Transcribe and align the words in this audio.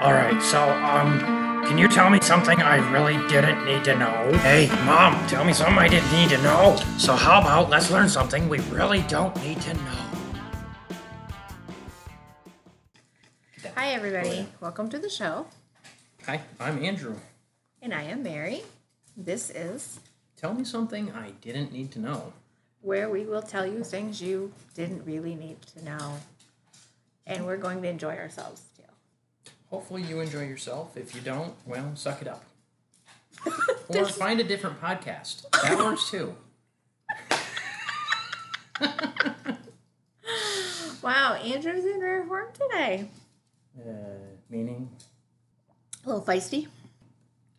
All 0.00 0.12
right, 0.14 0.40
so, 0.42 0.62
um, 0.62 1.18
can 1.66 1.76
you 1.76 1.86
tell 1.86 2.08
me 2.08 2.18
something 2.22 2.58
I 2.62 2.76
really 2.90 3.16
didn't 3.28 3.66
need 3.66 3.84
to 3.84 3.94
know? 3.98 4.32
Hey, 4.38 4.66
Mom, 4.86 5.26
tell 5.26 5.44
me 5.44 5.52
something 5.52 5.76
I 5.76 5.88
didn't 5.88 6.10
need 6.10 6.30
to 6.30 6.38
know. 6.42 6.76
So, 6.96 7.14
how 7.14 7.38
about 7.42 7.68
let's 7.68 7.90
learn 7.90 8.08
something 8.08 8.48
we 8.48 8.60
really 8.70 9.02
don't 9.02 9.36
need 9.42 9.60
to 9.60 9.74
know? 9.74 10.00
Hi, 13.76 13.88
everybody. 13.90 14.46
Welcome 14.60 14.88
to 14.88 14.98
the 14.98 15.10
show. 15.10 15.46
Hi, 16.24 16.40
I'm 16.58 16.82
Andrew. 16.82 17.16
And 17.82 17.92
I 17.92 18.04
am 18.04 18.22
Mary. 18.22 18.62
This 19.16 19.50
is 19.50 20.00
Tell 20.36 20.54
me 20.54 20.64
something 20.64 21.12
I 21.12 21.32
didn't 21.42 21.72
need 21.72 21.90
to 21.92 21.98
know. 21.98 22.32
where 22.80 23.10
we 23.10 23.26
will 23.26 23.42
tell 23.42 23.66
you 23.66 23.84
things 23.84 24.22
you 24.22 24.52
didn't 24.74 25.04
really 25.04 25.34
need 25.34 25.60
to 25.76 25.84
know. 25.84 26.14
And 27.26 27.44
we're 27.44 27.58
going 27.58 27.82
to 27.82 27.88
enjoy 27.88 28.16
ourselves. 28.16 28.62
Hopefully, 29.70 30.02
you 30.02 30.20
enjoy 30.20 30.42
yourself. 30.46 30.96
If 30.96 31.14
you 31.14 31.20
don't, 31.20 31.54
well, 31.64 31.92
suck 31.94 32.22
it 32.22 32.28
up. 32.28 32.44
or 33.88 34.04
find 34.06 34.40
a 34.40 34.44
different 34.44 34.80
podcast. 34.80 35.48
That 35.62 35.78
works 35.78 36.10
too. 36.10 36.34
Wow, 41.02 41.34
Andrew's 41.34 41.84
in 41.86 42.00
rare 42.00 42.24
form 42.26 42.48
today. 42.52 43.08
Uh, 43.78 43.90
meaning, 44.50 44.90
A 46.04 46.08
little 46.08 46.22
feisty. 46.22 46.68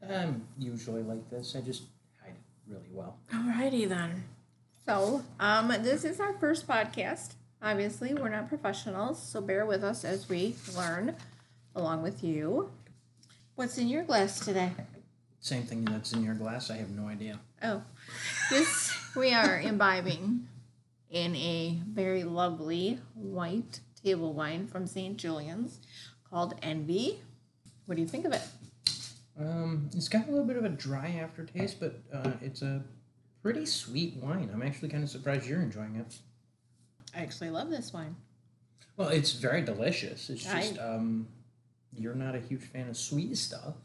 I'm 0.07 0.45
usually 0.59 1.01
like 1.01 1.27
this. 1.29 1.55
I 1.55 1.61
just 1.61 1.83
hide 2.21 2.33
it 2.35 2.71
really 2.71 2.89
well. 2.91 3.17
Alrighty 3.33 3.89
then. 3.89 4.23
So, 4.85 5.23
um, 5.39 5.69
this 5.81 6.03
is 6.03 6.19
our 6.19 6.33
first 6.33 6.67
podcast. 6.67 7.33
Obviously, 7.63 8.13
we're 8.13 8.29
not 8.29 8.47
professionals, 8.47 9.21
so 9.21 9.41
bear 9.41 9.65
with 9.65 9.83
us 9.83 10.03
as 10.03 10.29
we 10.29 10.55
learn 10.75 11.15
along 11.75 12.03
with 12.03 12.23
you. 12.23 12.71
What's 13.55 13.77
in 13.77 13.87
your 13.87 14.03
glass 14.03 14.39
today? 14.39 14.71
Same 15.39 15.63
thing 15.63 15.85
that's 15.85 16.13
in 16.13 16.23
your 16.23 16.35
glass. 16.35 16.69
I 16.69 16.77
have 16.77 16.89
no 16.89 17.07
idea. 17.07 17.39
Oh, 17.63 17.83
this 18.49 18.95
we 19.15 19.33
are 19.33 19.59
imbibing 19.59 20.47
in 21.09 21.35
a 21.35 21.79
very 21.87 22.23
lovely 22.23 22.99
white 23.15 23.79
table 24.03 24.33
wine 24.33 24.67
from 24.67 24.87
St. 24.87 25.17
Julian's 25.17 25.79
called 26.29 26.53
Envy. 26.61 27.19
What 27.85 27.95
do 27.95 28.01
you 28.01 28.07
think 28.07 28.25
of 28.25 28.33
it? 28.33 28.41
Um, 29.39 29.89
it's 29.95 30.07
got 30.07 30.27
a 30.27 30.31
little 30.31 30.45
bit 30.45 30.57
of 30.57 30.65
a 30.65 30.69
dry 30.69 31.19
aftertaste, 31.21 31.79
but 31.79 31.99
uh, 32.13 32.31
it's 32.41 32.61
a 32.61 32.83
pretty 33.41 33.65
sweet 33.65 34.15
wine. 34.17 34.49
I'm 34.53 34.61
actually 34.61 34.89
kind 34.89 35.03
of 35.03 35.09
surprised 35.09 35.47
you're 35.47 35.61
enjoying 35.61 35.95
it. 35.95 36.17
I 37.15 37.21
actually 37.21 37.49
love 37.49 37.69
this 37.69 37.91
wine. 37.91 38.15
Well, 38.95 39.09
it's 39.09 39.33
very 39.33 39.61
delicious. 39.61 40.29
It's 40.29 40.47
I- 40.47 40.61
just 40.61 40.77
um, 40.79 41.27
you're 41.95 42.15
not 42.15 42.35
a 42.35 42.39
huge 42.39 42.63
fan 42.63 42.89
of 42.89 42.97
sweet 42.97 43.37
stuff, 43.37 43.75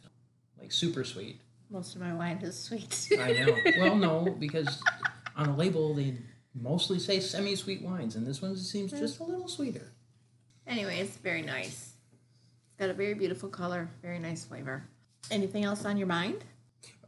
like 0.58 0.72
super 0.72 1.04
sweet. 1.04 1.40
Most 1.70 1.94
of 1.96 2.00
my 2.00 2.14
wine 2.14 2.38
is 2.42 2.58
sweet. 2.58 3.08
I 3.20 3.32
know. 3.32 3.56
well, 3.80 3.96
no, 3.96 4.36
because 4.38 4.80
on 5.36 5.46
the 5.48 5.52
label 5.52 5.94
they 5.94 6.16
mostly 6.54 6.98
say 6.98 7.20
semi-sweet 7.20 7.82
wines, 7.82 8.16
and 8.16 8.26
this 8.26 8.40
one 8.40 8.56
seems 8.56 8.92
just 8.92 9.18
a 9.20 9.24
little 9.24 9.48
sweeter. 9.48 9.92
anyway, 10.66 11.00
it's 11.00 11.16
very 11.16 11.42
nice. 11.42 11.92
It's 12.68 12.78
got 12.78 12.90
a 12.90 12.94
very 12.94 13.14
beautiful 13.14 13.48
color, 13.48 13.88
very 14.02 14.18
nice 14.18 14.44
flavor. 14.44 14.84
Anything 15.30 15.64
else 15.64 15.84
on 15.84 15.96
your 15.96 16.06
mind? 16.06 16.44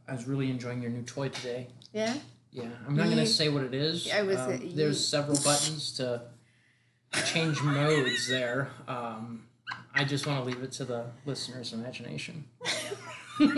I 0.07 0.13
was 0.13 0.27
really 0.27 0.49
enjoying 0.49 0.81
your 0.81 0.91
new 0.91 1.03
toy 1.03 1.29
today. 1.29 1.67
Yeah? 1.93 2.15
Yeah, 2.51 2.69
I'm 2.87 2.95
not 2.95 3.09
gonna 3.09 3.25
say 3.25 3.47
what 3.49 3.63
it 3.63 3.73
is. 3.73 4.11
I 4.11 4.23
was, 4.23 4.37
Um, 4.39 4.71
there's 4.75 5.03
several 5.05 5.37
buttons 5.43 5.93
to 5.97 6.23
change 7.27 7.61
modes 7.61 8.27
there. 8.27 8.71
Um, 8.87 9.45
I 9.93 10.03
just 10.03 10.25
want 10.27 10.39
to 10.39 10.45
leave 10.49 10.61
it 10.63 10.71
to 10.73 10.85
the 10.85 11.05
listener's 11.25 11.73
imagination. 11.73 12.45
We're 13.39 13.49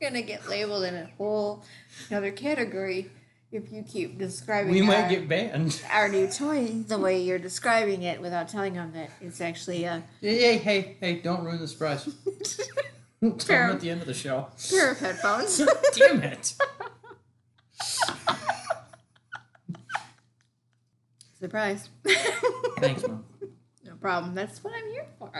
gonna 0.00 0.22
get 0.22 0.48
labeled 0.48 0.84
in 0.84 0.94
a 0.94 1.08
whole 1.18 1.64
another 2.10 2.30
category 2.30 3.10
if 3.50 3.72
you 3.72 3.82
keep 3.82 4.18
describing 4.18 4.72
we 4.72 4.80
might 4.82 5.04
our- 5.04 5.08
get 5.08 5.28
banned. 5.28 5.82
our 5.90 6.08
new 6.08 6.28
toy 6.28 6.66
the 6.86 6.98
way 6.98 7.20
you're 7.22 7.38
describing 7.38 8.02
it 8.02 8.20
without 8.20 8.48
telling 8.48 8.74
them 8.74 8.92
that 8.92 9.10
it's 9.20 9.40
actually 9.40 9.84
a 9.84 10.02
Hey, 10.20 10.38
hey, 10.38 10.56
hey, 10.58 10.96
hey! 11.00 11.14
Don't 11.20 11.42
ruin 11.44 11.58
the 11.60 11.68
surprise. 11.68 12.04
Tell 13.20 13.30
them 13.30 13.70
at 13.72 13.80
the 13.80 13.90
end 13.90 14.00
of 14.02 14.06
the 14.06 14.14
show. 14.14 14.46
pair 14.70 14.92
of 14.92 14.98
headphones. 15.00 15.60
Damn 15.96 16.22
it! 16.22 16.54
Surprise. 21.38 21.88
Thanks, 22.78 23.06
mom. 23.06 23.24
Problem. 24.00 24.34
That's 24.34 24.62
what 24.62 24.72
I'm 24.76 24.90
here 24.90 25.06
for. 25.18 25.30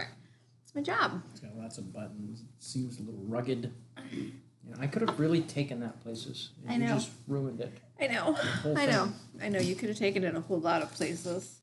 It's 0.64 0.74
my 0.74 0.82
job. 0.82 1.22
It's 1.30 1.40
got 1.40 1.56
lots 1.56 1.78
of 1.78 1.92
buttons. 1.92 2.40
It 2.40 2.46
seems 2.62 2.98
a 2.98 3.02
little 3.02 3.22
rugged. 3.26 3.72
You 4.12 4.32
know, 4.70 4.76
I 4.80 4.86
could 4.86 5.02
have 5.08 5.18
really 5.18 5.40
taken 5.40 5.80
that 5.80 6.02
places. 6.02 6.50
I 6.68 6.74
You 6.74 6.80
know. 6.80 6.86
just 6.88 7.10
ruined 7.26 7.60
it. 7.60 7.72
I 8.00 8.06
know. 8.08 8.36
I 8.76 8.86
know. 8.86 9.12
I 9.42 9.48
know. 9.48 9.60
You 9.60 9.74
could 9.74 9.88
have 9.88 9.98
taken 9.98 10.24
it 10.24 10.34
a 10.36 10.40
whole 10.40 10.60
lot 10.60 10.82
of 10.82 10.92
places. 10.92 11.60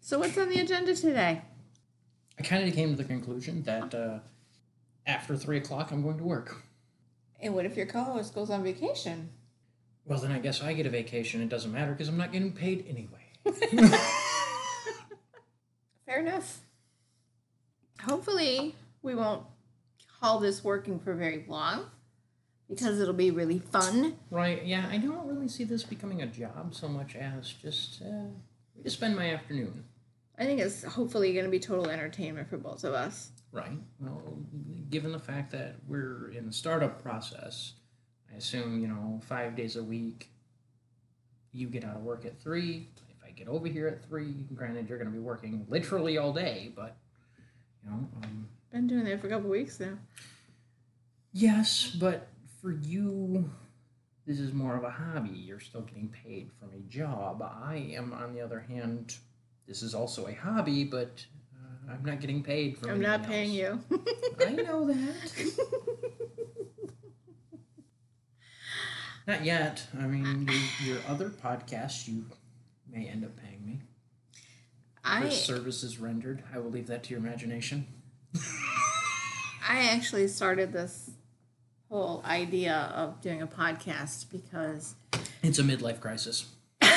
So 0.00 0.18
what's 0.20 0.38
on 0.38 0.48
the 0.48 0.60
agenda 0.60 0.94
today? 0.94 1.42
I 2.38 2.42
kind 2.42 2.68
of 2.68 2.74
came 2.74 2.90
to 2.90 2.96
the 2.96 3.04
conclusion 3.08 3.62
that 3.64 3.94
uh, 3.94 4.18
after 5.06 5.36
three 5.36 5.56
o'clock, 5.56 5.90
I'm 5.90 6.02
going 6.02 6.18
to 6.18 6.24
work. 6.24 6.62
And 7.40 7.54
what 7.54 7.66
if 7.66 7.76
your 7.76 7.86
co-host 7.86 8.34
goes 8.34 8.50
on 8.50 8.62
vacation? 8.62 9.30
Well, 10.04 10.20
then 10.20 10.30
I 10.30 10.38
guess 10.38 10.62
I 10.62 10.72
get 10.72 10.86
a 10.86 10.90
vacation. 10.90 11.42
It 11.42 11.48
doesn't 11.48 11.72
matter 11.72 11.92
because 11.92 12.08
I'm 12.08 12.16
not 12.16 12.30
getting 12.32 12.52
paid 12.52 12.86
anyway. 12.88 13.24
Fair 16.16 16.24
enough. 16.24 16.60
Hopefully, 18.00 18.74
we 19.02 19.14
won't 19.14 19.42
call 20.18 20.40
this 20.40 20.64
working 20.64 20.98
for 20.98 21.14
very 21.14 21.44
long 21.46 21.90
because 22.70 22.98
it'll 23.00 23.12
be 23.12 23.30
really 23.30 23.58
fun. 23.58 24.16
right? 24.30 24.64
Yeah, 24.64 24.88
I 24.90 24.96
don't 24.96 25.26
really 25.26 25.48
see 25.48 25.64
this 25.64 25.82
becoming 25.82 26.22
a 26.22 26.26
job 26.26 26.74
so 26.74 26.88
much 26.88 27.16
as 27.16 27.52
just 27.52 28.00
uh, 28.00 28.30
to 28.82 28.88
spend 28.88 29.14
my 29.14 29.30
afternoon. 29.34 29.84
I 30.38 30.46
think 30.46 30.58
it's 30.58 30.84
hopefully 30.84 31.34
going 31.34 31.44
to 31.44 31.50
be 31.50 31.60
total 31.60 31.90
entertainment 31.90 32.48
for 32.48 32.56
both 32.56 32.84
of 32.84 32.94
us. 32.94 33.32
Right. 33.52 33.78
Well, 34.00 34.38
given 34.88 35.12
the 35.12 35.18
fact 35.18 35.52
that 35.52 35.74
we're 35.86 36.30
in 36.30 36.46
the 36.46 36.52
startup 36.52 37.02
process, 37.02 37.74
I 38.32 38.36
assume 38.38 38.80
you 38.80 38.88
know 38.88 39.20
five 39.28 39.54
days 39.54 39.76
a 39.76 39.82
week. 39.82 40.30
You 41.52 41.68
get 41.68 41.84
out 41.84 41.96
of 41.96 42.02
work 42.02 42.24
at 42.24 42.40
three. 42.40 42.88
Get 43.36 43.48
over 43.48 43.68
here 43.68 43.86
at 43.86 44.04
three, 44.08 44.46
granted 44.54 44.88
you're 44.88 44.98
going 44.98 45.10
to 45.10 45.16
be 45.16 45.22
working 45.22 45.66
literally 45.68 46.16
all 46.18 46.32
day, 46.32 46.72
but 46.74 46.96
you 47.84 47.90
know. 47.90 48.08
Um, 48.22 48.48
Been 48.72 48.86
doing 48.86 49.04
that 49.04 49.20
for 49.20 49.26
a 49.26 49.30
couple 49.30 49.50
weeks 49.50 49.78
now. 49.78 49.98
Yes, 51.32 51.94
but 52.00 52.28
for 52.62 52.72
you, 52.72 53.50
this 54.26 54.40
is 54.40 54.52
more 54.54 54.74
of 54.74 54.84
a 54.84 54.90
hobby. 54.90 55.30
You're 55.30 55.60
still 55.60 55.82
getting 55.82 56.08
paid 56.08 56.50
from 56.58 56.70
a 56.74 56.80
job. 56.88 57.42
I 57.42 57.92
am, 57.94 58.12
on 58.14 58.32
the 58.34 58.40
other 58.40 58.60
hand, 58.60 59.14
this 59.68 59.82
is 59.82 59.94
also 59.94 60.26
a 60.28 60.34
hobby, 60.34 60.84
but 60.84 61.24
uh, 61.54 61.92
I'm 61.92 62.04
not 62.04 62.20
getting 62.20 62.42
paid 62.42 62.78
from. 62.78 62.90
I'm 62.90 63.00
not 63.00 63.20
anything 63.26 63.50
paying 63.50 63.60
else. 63.60 63.84
you. 63.90 64.04
I 64.46 64.50
know 64.50 64.86
that. 64.86 65.58
Not 69.26 69.44
yet. 69.44 69.84
I 69.98 70.06
mean, 70.06 70.48
your, 70.84 70.94
your 70.94 71.04
other 71.08 71.30
podcasts, 71.30 72.06
you 72.06 72.26
may 72.96 73.06
end 73.08 73.24
up 73.24 73.36
paying 73.36 73.64
me 73.64 73.80
for 75.02 75.26
I 75.26 75.28
services 75.28 75.98
rendered. 75.98 76.42
I 76.52 76.58
will 76.58 76.70
leave 76.70 76.86
that 76.86 77.02
to 77.04 77.10
your 77.10 77.20
imagination. 77.20 77.86
I 79.68 79.88
actually 79.90 80.28
started 80.28 80.72
this 80.72 81.10
whole 81.90 82.22
idea 82.24 82.90
of 82.94 83.20
doing 83.20 83.42
a 83.42 83.46
podcast 83.46 84.30
because 84.30 84.94
It's 85.42 85.58
a 85.58 85.62
midlife 85.62 86.00
crisis. 86.00 86.46
it 86.80 86.94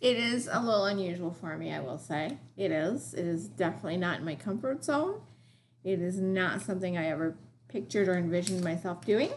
is 0.00 0.48
a 0.50 0.60
little 0.60 0.84
unusual 0.84 1.32
for 1.32 1.56
me, 1.56 1.72
I 1.72 1.80
will 1.80 1.98
say. 1.98 2.38
It 2.56 2.70
is. 2.70 3.12
It 3.14 3.26
is 3.26 3.48
definitely 3.48 3.96
not 3.96 4.20
in 4.20 4.24
my 4.24 4.36
comfort 4.36 4.84
zone. 4.84 5.20
It 5.82 6.00
is 6.00 6.20
not 6.20 6.62
something 6.62 6.96
I 6.96 7.08
ever 7.08 7.36
pictured 7.68 8.08
or 8.08 8.16
envisioned 8.16 8.62
myself 8.62 9.04
doing. 9.04 9.30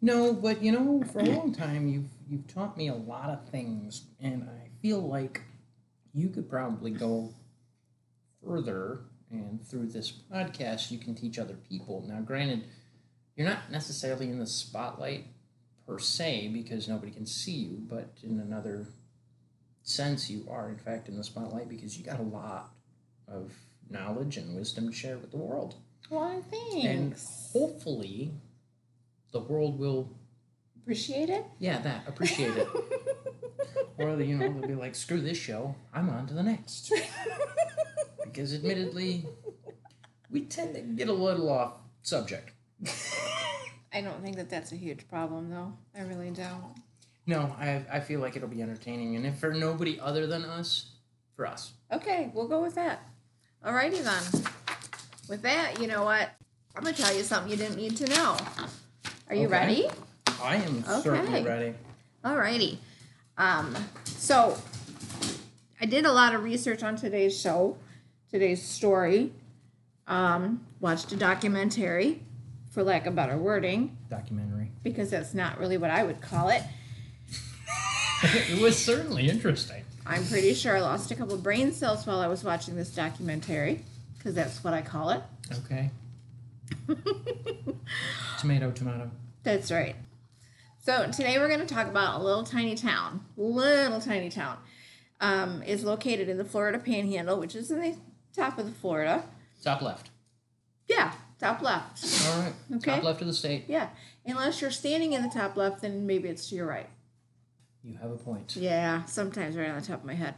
No, 0.00 0.32
but 0.32 0.62
you 0.62 0.72
know, 0.72 1.02
for 1.12 1.20
a 1.20 1.24
long 1.24 1.52
time 1.52 1.88
you've 1.88 2.10
you've 2.28 2.46
taught 2.46 2.76
me 2.76 2.88
a 2.88 2.94
lot 2.94 3.30
of 3.30 3.48
things, 3.48 4.06
and 4.20 4.44
I 4.44 4.68
feel 4.80 5.00
like 5.00 5.42
you 6.14 6.28
could 6.28 6.48
probably 6.48 6.90
go 6.90 7.34
further. 8.44 9.00
And 9.30 9.62
through 9.66 9.88
this 9.88 10.10
podcast, 10.10 10.90
you 10.90 10.98
can 10.98 11.14
teach 11.14 11.38
other 11.38 11.58
people. 11.68 12.02
Now, 12.08 12.20
granted, 12.20 12.64
you're 13.36 13.46
not 13.46 13.70
necessarily 13.70 14.30
in 14.30 14.38
the 14.38 14.46
spotlight 14.46 15.26
per 15.86 15.98
se 15.98 16.48
because 16.54 16.88
nobody 16.88 17.12
can 17.12 17.26
see 17.26 17.52
you, 17.52 17.76
but 17.78 18.08
in 18.22 18.40
another 18.40 18.86
sense, 19.82 20.30
you 20.30 20.46
are 20.50 20.70
in 20.70 20.78
fact 20.78 21.08
in 21.08 21.16
the 21.18 21.24
spotlight 21.24 21.68
because 21.68 21.98
you 21.98 22.06
got 22.06 22.20
a 22.20 22.22
lot 22.22 22.72
of 23.26 23.52
knowledge 23.90 24.38
and 24.38 24.56
wisdom 24.56 24.88
to 24.88 24.94
share 24.94 25.18
with 25.18 25.30
the 25.30 25.36
world. 25.36 25.74
Well, 26.10 26.42
And 26.86 27.14
hopefully, 27.52 28.32
the 29.32 29.40
world 29.40 29.78
will 29.78 30.10
Appreciate 30.82 31.28
it. 31.28 31.44
yeah, 31.58 31.78
that. 31.80 32.08
Appreciate 32.08 32.56
it. 32.56 32.66
or 33.98 34.20
you 34.22 34.38
know 34.38 34.52
they'll 34.52 34.68
be 34.68 34.74
like, 34.74 34.94
"Screw 34.94 35.20
this 35.20 35.36
show, 35.36 35.74
I'm 35.92 36.08
on 36.08 36.26
to 36.28 36.34
the 36.34 36.42
next." 36.42 36.90
because 38.24 38.54
admittedly, 38.54 39.26
we 40.30 40.42
tend 40.42 40.74
to 40.74 40.80
get 40.80 41.08
a 41.08 41.12
little 41.12 41.50
off 41.50 41.74
subject. 42.02 42.52
I 43.92 44.00
don't 44.00 44.22
think 44.22 44.36
that 44.36 44.48
that's 44.48 44.72
a 44.72 44.76
huge 44.76 45.08
problem, 45.08 45.50
though. 45.50 45.74
I 45.94 46.02
really 46.02 46.30
don't. 46.30 46.74
No, 47.26 47.54
I 47.58 47.84
I 47.92 48.00
feel 48.00 48.20
like 48.20 48.36
it'll 48.36 48.48
be 48.48 48.62
entertaining, 48.62 49.14
and 49.16 49.26
if 49.26 49.38
for 49.38 49.52
nobody 49.52 50.00
other 50.00 50.26
than 50.26 50.44
us, 50.44 50.92
for 51.36 51.46
us. 51.46 51.72
Okay, 51.92 52.30
we'll 52.32 52.48
go 52.48 52.62
with 52.62 52.76
that. 52.76 53.02
Alrighty 53.64 54.02
then. 54.02 54.42
With 55.28 55.42
that, 55.42 55.80
you 55.80 55.86
know 55.86 56.04
what? 56.04 56.30
I'm 56.74 56.82
gonna 56.82 56.96
tell 56.96 57.14
you 57.14 57.22
something 57.22 57.50
you 57.50 57.58
didn't 57.58 57.76
need 57.76 57.96
to 57.98 58.06
know. 58.06 58.36
Are 59.28 59.34
you 59.34 59.46
Okay. 59.46 59.52
ready? 59.52 59.88
I 60.42 60.56
am 60.56 60.78
Okay. 60.88 61.02
certainly 61.02 61.42
ready. 61.42 61.74
Alrighty. 62.24 62.78
Um, 63.36 63.76
so 64.04 64.58
I 65.80 65.86
did 65.86 66.04
a 66.06 66.12
lot 66.12 66.34
of 66.34 66.42
research 66.42 66.82
on 66.82 66.96
today's 66.96 67.38
show, 67.38 67.76
today's 68.30 68.62
story. 68.62 69.32
Um, 70.06 70.66
watched 70.80 71.12
a 71.12 71.16
documentary, 71.16 72.22
for 72.70 72.82
lack 72.82 73.06
of 73.06 73.14
better 73.14 73.36
wording, 73.36 73.96
Documentary. 74.08 74.70
because 74.82 75.10
that's 75.10 75.34
not 75.34 75.58
really 75.58 75.76
what 75.76 75.90
I 75.90 76.02
would 76.02 76.20
call 76.22 76.48
it. 76.48 76.62
it 78.22 78.60
was 78.60 78.76
certainly 78.82 79.28
interesting. 79.28 79.84
I'm 80.06 80.24
pretty 80.26 80.54
sure 80.54 80.76
I 80.76 80.80
lost 80.80 81.10
a 81.10 81.14
couple 81.14 81.36
brain 81.36 81.72
cells 81.72 82.06
while 82.06 82.20
I 82.20 82.26
was 82.28 82.42
watching 82.42 82.74
this 82.76 82.88
documentary, 82.90 83.84
because 84.16 84.34
that's 84.34 84.64
what 84.64 84.72
I 84.72 84.80
call 84.80 85.10
it. 85.10 85.22
Okay. 85.64 85.90
Tomato, 88.38 88.70
tomato. 88.70 89.10
That's 89.42 89.70
right. 89.70 89.96
So 90.80 91.10
today 91.10 91.38
we're 91.38 91.48
going 91.48 91.60
to 91.60 91.66
talk 91.66 91.88
about 91.88 92.20
a 92.20 92.24
little 92.24 92.44
tiny 92.44 92.74
town. 92.74 93.24
Little 93.36 94.00
tiny 94.00 94.30
town. 94.30 94.58
Um, 95.20 95.62
is 95.64 95.82
located 95.82 96.28
in 96.28 96.38
the 96.38 96.44
Florida 96.44 96.78
Panhandle, 96.78 97.40
which 97.40 97.56
is 97.56 97.70
in 97.70 97.80
the 97.80 97.96
top 98.34 98.58
of 98.58 98.66
the 98.66 98.72
Florida. 98.72 99.24
Top 99.62 99.82
left. 99.82 100.10
Yeah, 100.86 101.12
top 101.40 101.60
left. 101.60 102.04
All 102.28 102.40
right. 102.40 102.52
Okay. 102.76 102.92
Top 102.92 103.02
left 103.02 103.20
of 103.20 103.26
the 103.26 103.34
state. 103.34 103.64
Yeah, 103.66 103.88
unless 104.24 104.60
you're 104.60 104.70
standing 104.70 105.12
in 105.14 105.22
the 105.22 105.28
top 105.28 105.56
left, 105.56 105.82
then 105.82 106.06
maybe 106.06 106.28
it's 106.28 106.48
to 106.50 106.54
your 106.54 106.66
right. 106.66 106.88
You 107.82 107.96
have 108.00 108.10
a 108.12 108.16
point. 108.16 108.54
Yeah, 108.56 109.04
sometimes 109.06 109.56
right 109.56 109.68
on 109.68 109.80
the 109.80 109.86
top 109.86 110.00
of 110.00 110.04
my 110.04 110.14
head. 110.14 110.34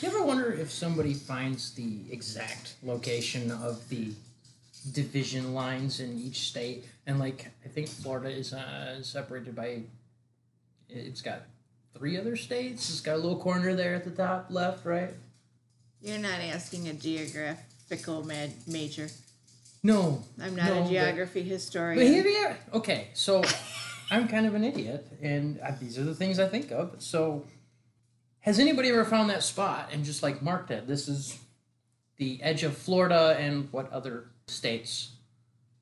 You 0.00 0.08
ever 0.08 0.22
wonder 0.22 0.52
if 0.52 0.70
somebody 0.70 1.14
finds 1.14 1.74
the 1.74 2.00
exact 2.10 2.74
location 2.82 3.50
of 3.50 3.88
the 3.88 4.12
division 4.92 5.54
lines 5.54 6.00
in 6.00 6.18
each 6.18 6.40
state? 6.48 6.84
And 7.06 7.18
like, 7.18 7.50
I 7.64 7.68
think 7.68 7.88
Florida 7.88 8.30
is 8.30 8.52
uh, 8.52 9.02
separated 9.02 9.54
by. 9.54 9.82
It's 10.88 11.22
got 11.22 11.42
three 11.96 12.18
other 12.18 12.36
states. 12.36 12.90
It's 12.90 13.00
got 13.00 13.14
a 13.14 13.16
little 13.16 13.38
corner 13.38 13.74
there 13.74 13.94
at 13.94 14.04
the 14.04 14.10
top 14.10 14.46
left, 14.50 14.84
right? 14.84 15.10
You're 16.00 16.18
not 16.18 16.40
asking 16.40 16.88
a 16.88 16.92
geographical 16.92 18.26
ma- 18.26 18.52
major. 18.66 19.08
No. 19.82 20.22
I'm 20.40 20.56
not 20.56 20.66
no, 20.68 20.84
a 20.84 20.88
geography 20.88 21.42
But 21.42 21.48
historian. 21.48 22.06
here 22.06 22.24
we 22.24 22.36
are. 22.44 22.58
Okay, 22.74 23.08
so 23.14 23.42
I'm 24.10 24.28
kind 24.28 24.46
of 24.46 24.54
an 24.54 24.64
idiot, 24.64 25.06
and 25.22 25.60
uh, 25.60 25.72
these 25.80 25.98
are 25.98 26.04
the 26.04 26.14
things 26.14 26.38
I 26.38 26.48
think 26.48 26.70
of. 26.70 26.96
So, 26.98 27.44
has 28.40 28.58
anybody 28.58 28.90
ever 28.90 29.04
found 29.04 29.30
that 29.30 29.42
spot 29.42 29.90
and 29.92 30.04
just 30.04 30.22
like 30.22 30.42
marked 30.42 30.70
it? 30.70 30.86
This 30.86 31.08
is 31.08 31.38
the 32.16 32.42
edge 32.42 32.62
of 32.62 32.76
Florida, 32.76 33.36
and 33.38 33.68
what 33.72 33.90
other 33.92 34.24
states? 34.46 35.12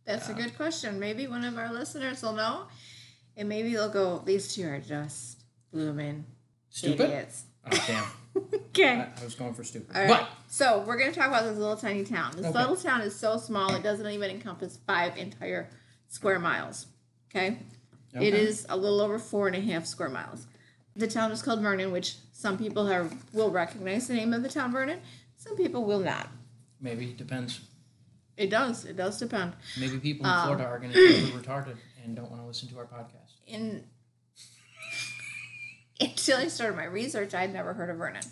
That's 0.04 0.28
a 0.28 0.34
good 0.34 0.56
question. 0.56 0.98
Maybe 0.98 1.26
one 1.26 1.44
of 1.44 1.56
our 1.58 1.72
listeners 1.72 2.22
will 2.22 2.32
know, 2.32 2.64
and 3.36 3.48
maybe 3.48 3.72
they'll 3.72 3.88
go, 3.88 4.18
"These 4.24 4.54
two 4.54 4.66
are 4.68 4.80
just 4.80 5.42
blooming 5.72 6.24
Stupid. 6.70 7.00
idiots." 7.02 7.44
Oh 7.70 7.84
damn! 7.86 8.04
Okay. 8.72 8.94
I, 9.00 9.20
I 9.20 9.24
was 9.24 9.34
going 9.34 9.52
for 9.52 9.62
stupid. 9.62 9.94
All 9.94 10.00
right. 10.02 10.08
But 10.08 10.28
So 10.48 10.82
we're 10.86 10.96
gonna 10.98 11.12
talk 11.12 11.28
about 11.28 11.44
this 11.44 11.58
little 11.58 11.76
tiny 11.76 12.02
town. 12.04 12.32
This 12.34 12.46
Okay. 12.46 12.58
little 12.58 12.76
town 12.76 13.02
is 13.02 13.14
so 13.14 13.36
small 13.36 13.74
it 13.74 13.82
doesn't 13.82 14.06
even 14.06 14.30
encompass 14.30 14.78
five 14.86 15.18
entire 15.18 15.68
square 16.08 16.38
miles. 16.38 16.86
Okay? 17.30 17.58
It 18.14 18.16
Okay. 18.16 18.28
is 18.30 18.64
a 18.70 18.76
little 18.76 19.02
over 19.02 19.18
four 19.18 19.46
and 19.48 19.54
a 19.56 19.60
half 19.60 19.84
square 19.84 20.08
miles. 20.08 20.46
The 20.96 21.06
town 21.06 21.30
is 21.32 21.42
called 21.42 21.60
Vernon, 21.60 21.92
which 21.92 22.16
some 22.32 22.56
people 22.56 22.86
have, 22.86 23.14
will 23.34 23.50
recognize 23.50 24.08
the 24.08 24.14
name 24.14 24.32
of 24.32 24.42
the 24.42 24.48
town 24.48 24.72
Vernon. 24.72 25.00
Some 25.36 25.54
people 25.56 25.84
will 25.84 26.00
not. 26.00 26.28
maybe 26.80 27.10
it 27.10 27.18
depends. 27.18 27.60
It 28.36 28.50
does. 28.50 28.84
It 28.84 28.96
does 28.96 29.18
depend. 29.18 29.52
Maybe 29.78 29.98
people 29.98 30.26
in 30.26 30.32
Um, 30.32 30.44
Florida 30.46 30.64
are 30.66 30.78
going 30.78 30.92
to 30.92 30.98
be 30.98 31.30
retarded 31.38 31.76
and 32.02 32.16
don't 32.16 32.30
want 32.30 32.42
to 32.42 32.46
listen 32.46 32.68
to 32.70 32.78
our 32.78 32.86
podcast. 32.86 33.34
In 33.46 33.84
until 36.00 36.38
I 36.38 36.48
started 36.48 36.76
my 36.76 36.84
research, 36.84 37.34
I 37.34 37.42
had 37.42 37.52
never 37.52 37.74
heard 37.74 37.90
of 37.90 37.96
Vernon. 37.98 38.24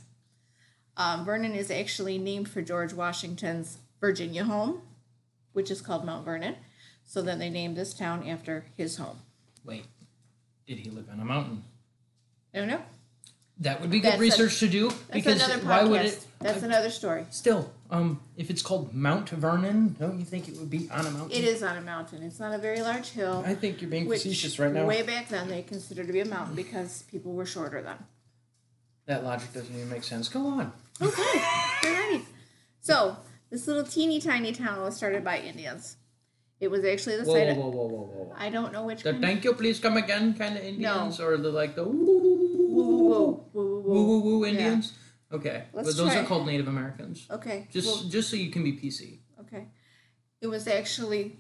Um, 0.97 1.25
Vernon 1.25 1.55
is 1.55 1.71
actually 1.71 2.19
named 2.19 2.49
for 2.49 2.63
George 2.63 2.93
Washington's 2.93 3.79
Virginia 4.01 4.45
home, 4.45 4.83
which 5.53 5.71
is 5.71 5.81
called 5.81 6.05
Mount 6.05 6.25
Vernon. 6.25 6.57
So 7.05 7.23
then 7.23 7.39
they 7.39 7.51
named 7.51 7.77
this 7.77 7.95
town 7.95 8.27
after 8.29 8.67
his 8.77 8.97
home. 8.97 9.19
Wait, 9.65 9.85
did 10.67 10.79
he 10.79 10.91
live 10.91 11.09
on 11.11 11.21
a 11.21 11.25
mountain? 11.25 11.65
I 12.55 12.59
don't 12.59 12.69
know. 12.69 12.83
That 13.61 13.81
would 13.83 13.91
be 13.91 14.01
good 14.01 14.13
That's 14.13 14.17
a- 14.17 14.21
research 14.21 14.59
to 14.61 14.69
do 14.69 14.89
That's 14.89 15.05
because 15.13 15.37
another 15.43 15.59
podcast. 15.61 15.65
why 15.69 15.85
would 15.85 16.01
it? 16.03 16.27
That's 16.41 16.63
another 16.63 16.89
story. 16.89 17.27
Still, 17.31 17.71
um, 17.91 18.19
if 18.39 18.49
it's 18.49 18.63
called 18.63 18.95
Mount 18.95 19.29
Vernon, 19.29 19.95
don't 20.01 20.19
you 20.19 20.25
think 20.25 20.49
it 20.49 20.57
would 20.57 20.71
be 20.71 20.89
on 20.91 21.05
a 21.05 21.11
mountain? 21.11 21.31
It 21.39 21.45
is 21.45 21.63
on 21.63 21.77
a 21.77 21.83
mountain. 21.83 22.23
It's 22.23 22.41
not 22.41 22.55
a 22.55 22.59
very 22.59 22.81
large 22.81 23.11
hill. 23.11 23.45
I 23.47 23.55
think 23.55 23.83
you're 23.83 23.91
being 23.91 24.09
Which 24.09 24.23
facetious 24.23 24.59
right 24.59 24.73
now. 24.73 24.87
way 24.87 25.03
back 25.03 25.29
then 25.29 25.49
they 25.49 25.61
considered 25.61 26.07
to 26.07 26.13
be 26.15 26.21
a 26.21 26.25
mountain 26.25 26.55
because 26.57 27.03
people 27.03 27.33
were 27.33 27.45
shorter 27.45 27.83
then. 27.83 27.97
That 29.05 29.25
logic 29.25 29.53
doesn't 29.53 29.75
even 29.75 29.91
make 29.91 30.05
sense. 30.05 30.29
Go 30.31 30.47
on. 30.47 30.73
Okay, 31.03 31.43
you're. 31.83 32.23
So 32.81 33.17
this 33.51 33.67
little 33.67 33.85
teeny 33.85 34.21
tiny 34.21 34.53
town 34.53 34.81
was 34.81 34.97
started 34.97 35.23
by 35.23 35.39
Indians. 35.41 35.97
It 36.61 36.71
was 36.71 36.85
actually 36.85 37.17
the 37.19 37.25
Whoa, 37.25 37.35
site. 37.35 37.49
whoa, 37.49 37.53
of, 37.53 37.57
whoa, 37.57 37.71
whoa, 37.71 37.87
whoa, 37.87 38.25
whoa. 38.25 38.35
I 38.39 38.49
don't 38.51 38.73
know 38.73 38.85
which. 38.85 39.03
The 39.03 39.13
kind 39.13 39.23
thank 39.23 39.45
you, 39.45 39.53
please 39.55 39.79
come 39.81 39.97
again 39.99 40.33
kind 40.35 40.57
of 40.57 40.63
Indians, 40.65 41.21
or 41.21 41.37
the 41.37 41.51
like 41.51 41.75
the 41.75 41.85
woo 41.85 42.40
Woo, 42.91 43.09
woo, 43.09 43.47
woo 43.53 43.81
woo, 43.81 43.81
woo, 43.83 44.05
woo 44.05 44.21
woo 44.21 44.39
woo 44.41 44.45
Yeah. 44.47 44.51
Indians? 44.53 44.93
Okay, 45.33 45.65
Let's 45.73 45.89
but 45.89 45.97
those 45.97 46.13
try. 46.13 46.23
are 46.23 46.27
called 46.27 46.47
Native 46.47 46.67
Americans. 46.67 47.27
Okay. 47.31 47.69
Just 47.71 47.87
well, 47.87 48.09
just 48.11 48.31
so 48.31 48.37
you 48.37 48.51
can 48.51 48.65
be 48.65 48.73
PC. 48.73 49.19
okay. 49.41 49.69
It 50.41 50.49
was 50.49 50.67
actually 50.67 51.37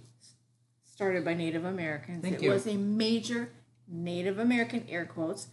started 0.84 1.24
by 1.24 1.34
Native 1.34 1.64
Americans. 1.64 2.22
Thank 2.22 2.36
it 2.36 2.42
you. 2.42 2.50
was 2.50 2.66
a 2.66 2.74
major 2.76 3.50
Native 3.88 4.38
American 4.38 4.84
air 4.88 5.06
quotes. 5.06 5.48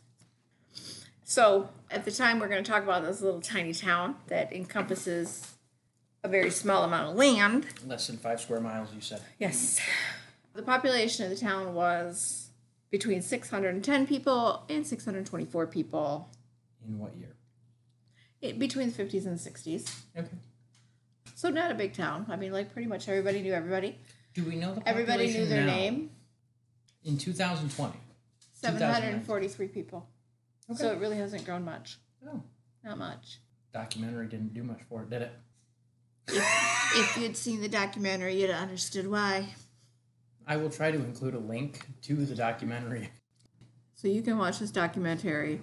So 1.23 1.69
at 1.89 2.05
the 2.05 2.11
time, 2.11 2.39
we're 2.39 2.47
going 2.47 2.63
to 2.63 2.69
talk 2.69 2.83
about 2.83 3.03
this 3.03 3.21
little 3.21 3.41
tiny 3.41 3.73
town 3.73 4.15
that 4.27 4.53
encompasses 4.53 5.53
a 6.23 6.27
very 6.27 6.49
small 6.49 6.83
amount 6.83 7.11
of 7.11 7.15
land. 7.15 7.65
Less 7.85 8.07
than 8.07 8.17
five 8.17 8.39
square 8.41 8.59
miles, 8.61 8.93
you 8.93 9.01
said. 9.01 9.21
Yes. 9.39 9.79
The 10.53 10.61
population 10.63 11.25
of 11.25 11.31
the 11.31 11.37
town 11.43 11.73
was 11.73 12.46
between 12.89 13.21
610 13.21 14.07
people 14.07 14.63
and 14.69 14.85
624 14.85 15.67
people 15.67 16.29
In 16.87 16.97
what 16.99 17.15
year? 17.17 17.35
it, 18.41 18.59
between 18.59 18.91
the 18.91 19.03
50s 19.03 19.25
and 19.25 19.37
the 19.39 19.49
60s. 19.49 19.93
Okay. 20.17 20.27
So 21.35 21.49
not 21.49 21.71
a 21.71 21.75
big 21.75 21.93
town. 21.93 22.25
I 22.29 22.35
mean, 22.35 22.51
like 22.51 22.71
pretty 22.73 22.87
much 22.87 23.07
everybody 23.09 23.41
knew 23.41 23.53
everybody. 23.53 23.97
Do 24.33 24.43
we 24.43 24.55
know 24.55 24.73
the 24.75 24.87
Everybody 24.87 25.27
knew 25.31 25.45
their 25.45 25.65
now? 25.65 25.75
name. 25.75 26.11
in 27.03 27.17
2020? 27.17 27.93
743 28.53 29.67
people. 29.67 30.07
Okay. 30.69 30.77
So 30.79 30.91
it 30.91 30.99
really 30.99 31.17
hasn't 31.17 31.45
grown 31.45 31.63
much. 31.63 31.97
Oh, 32.27 32.41
Not 32.83 32.97
much. 32.97 33.39
documentary 33.73 34.27
didn't 34.27 34.53
do 34.53 34.63
much 34.63 34.81
for 34.89 35.03
it, 35.03 35.09
did 35.09 35.21
it? 35.23 35.31
If, 36.29 36.43
if 36.95 37.17
you'd 37.17 37.37
seen 37.37 37.61
the 37.61 37.69
documentary, 37.69 38.39
you'd 38.41 38.49
have 38.49 38.61
understood 38.63 39.07
why. 39.09 39.49
I 40.47 40.55
will 40.57 40.69
try 40.69 40.91
to 40.91 40.97
include 40.97 41.33
a 41.35 41.39
link 41.39 41.85
to 42.03 42.15
the 42.25 42.33
documentary, 42.35 43.09
So 43.95 44.07
you 44.07 44.21
can 44.21 44.37
watch 44.37 44.59
this 44.59 44.71
documentary. 44.71 45.59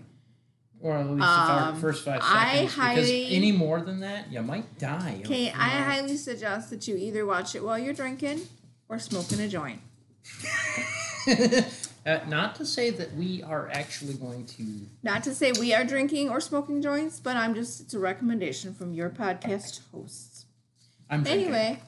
or 0.80 0.96
at 0.98 1.06
least 1.06 1.18
the 1.20 1.24
Um, 1.24 1.80
first 1.80 2.04
five 2.04 2.20
I 2.22 2.52
seconds. 2.66 2.72
because 2.74 2.74
highly- 2.76 3.34
any 3.34 3.52
more 3.52 3.80
than 3.80 4.00
that, 4.00 4.30
you 4.30 4.42
might 4.42 4.78
die. 4.78 5.22
Okay, 5.24 5.48
I 5.50 5.68
highly 5.82 6.16
suggest 6.18 6.68
that 6.70 6.86
you 6.86 6.96
either 6.96 7.24
watch 7.24 7.54
it 7.54 7.64
while 7.64 7.78
you're 7.78 7.94
drinking 7.94 8.42
or 8.90 8.98
smoking 8.98 9.40
a 9.40 9.48
joint. 9.48 9.80
uh, 12.06 12.18
not 12.28 12.54
to 12.56 12.66
say 12.66 12.90
that 12.90 13.14
we 13.14 13.42
are 13.42 13.70
actually 13.72 14.14
going 14.14 14.44
to. 14.46 14.64
Not 15.02 15.24
to 15.24 15.34
say 15.34 15.52
we 15.52 15.72
are 15.72 15.84
drinking 15.84 16.28
or 16.28 16.40
smoking 16.40 16.82
joints, 16.82 17.20
but 17.20 17.36
I'm 17.36 17.54
just, 17.54 17.80
it's 17.80 17.94
a 17.94 17.98
recommendation 17.98 18.74
from 18.74 18.92
your 18.92 19.08
podcast 19.08 19.80
hosts. 19.90 20.44
I'm 21.08 21.22
drinking. 21.22 21.46
Anyway, 21.46 21.80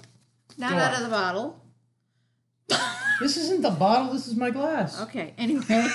not 0.56 0.70
Go 0.72 0.78
out 0.78 0.94
on. 0.94 1.02
of 1.02 1.10
the 1.10 1.14
bottle. 1.14 1.60
This 3.20 3.36
isn't 3.36 3.62
the 3.62 3.70
bottle. 3.70 4.12
This 4.12 4.26
is 4.26 4.36
my 4.36 4.50
glass. 4.50 5.00
Okay, 5.02 5.32
anyway. 5.38 5.88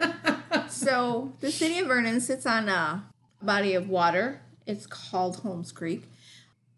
so 0.68 1.32
the 1.40 1.50
city 1.50 1.78
of 1.78 1.86
Vernon 1.86 2.20
sits 2.20 2.46
on 2.46 2.68
a 2.68 3.04
body 3.40 3.74
of 3.74 3.88
water. 3.88 4.40
It's 4.66 4.86
called 4.86 5.36
Holmes 5.36 5.72
Creek. 5.72 6.04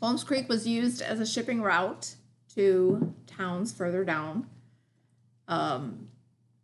Holmes 0.01 0.25
Creek 0.25 0.49
was 0.49 0.67
used 0.67 1.01
as 1.03 1.21
a 1.21 1.27
shipping 1.27 1.63
route 1.63 2.15
to 2.55 3.15
towns 3.27 3.73
further 3.73 4.05
down. 4.05 4.49
Um, 5.49 6.09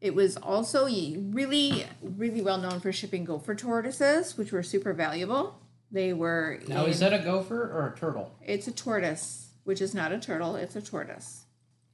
It 0.00 0.14
was 0.14 0.37
also 0.38 0.87
really, 0.87 1.85
really 2.02 2.40
well 2.40 2.57
known 2.59 2.81
for 2.81 2.90
shipping 2.93 3.25
gopher 3.25 3.55
tortoises, 3.55 4.38
which 4.38 4.50
were 4.52 4.62
super 4.62 4.95
valuable. 4.95 5.59
They 5.93 6.12
were. 6.14 6.61
Now, 6.69 6.85
in- 6.85 6.90
is 6.90 7.00
that 7.00 7.12
a 7.12 7.19
gopher 7.19 7.61
or 7.62 7.93
a 7.95 7.99
turtle? 7.99 8.35
It's 8.43 8.67
a 8.67 8.73
tortoise, 8.73 9.49
which 9.64 9.81
is 9.83 9.95
not 9.95 10.12
a 10.12 10.19
turtle, 10.19 10.57
it's 10.57 10.75
a 10.76 10.81
tortoise. 10.83 11.45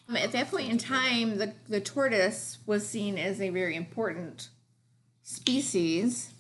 Um, 0.09 0.17
At 0.17 0.33
that 0.33 0.51
point 0.51 0.71
in 0.71 0.79
time, 0.79 1.39
the, 1.39 1.55
the 1.69 1.81
tortoise 1.81 2.59
was 2.67 2.89
seen 2.89 3.19
as 3.19 3.41
a 3.41 3.51
very 3.51 3.75
important 3.75 4.49
species. 5.23 6.33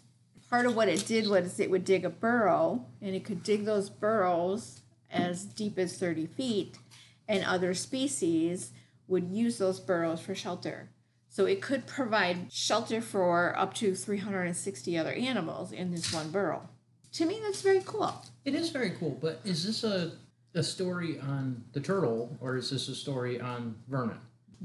Part 0.49 0.67
of 0.67 0.77
what 0.77 0.89
it 0.89 1.07
did 1.07 1.29
was 1.29 1.59
it 1.59 1.71
would 1.71 1.85
dig 1.85 2.05
a 2.05 2.11
burrow, 2.11 2.87
and 3.03 3.15
it 3.15 3.25
could 3.25 3.43
dig 3.43 3.65
those 3.65 3.91
burrows 3.91 4.81
as 5.11 5.45
deep 5.45 5.79
as 5.79 5.99
30 5.99 6.27
feet, 6.27 6.79
and 7.27 7.45
other 7.45 7.75
species 7.75 8.73
would 9.09 9.29
use 9.31 9.59
those 9.59 9.81
burrows 9.81 10.21
for 10.21 10.35
shelter. 10.35 10.91
So 11.29 11.45
it 11.45 11.61
could 11.61 11.87
provide 11.87 12.53
shelter 12.53 13.01
for 13.01 13.59
up 13.59 13.75
to 13.75 13.95
360 13.95 14.97
other 14.97 15.13
animals 15.13 15.73
in 15.73 15.91
this 15.91 16.13
one 16.13 16.31
burrow. 16.31 16.69
To 17.13 17.27
me, 17.27 17.41
that's 17.43 17.63
very 17.63 17.83
cool. 17.85 18.25
It 18.45 18.55
is 18.55 18.71
very 18.71 18.91
cool, 18.91 19.19
but 19.21 19.41
is 19.45 19.65
this 19.65 19.85
a, 19.85 20.13
a 20.57 20.63
story 20.63 21.21
on 21.21 21.63
the 21.73 21.81
turtle 21.81 22.37
or 22.41 22.57
is 22.57 22.71
this 22.71 22.89
a 22.89 22.95
story 22.95 23.41
on 23.41 23.77
Vernon? 23.89 24.19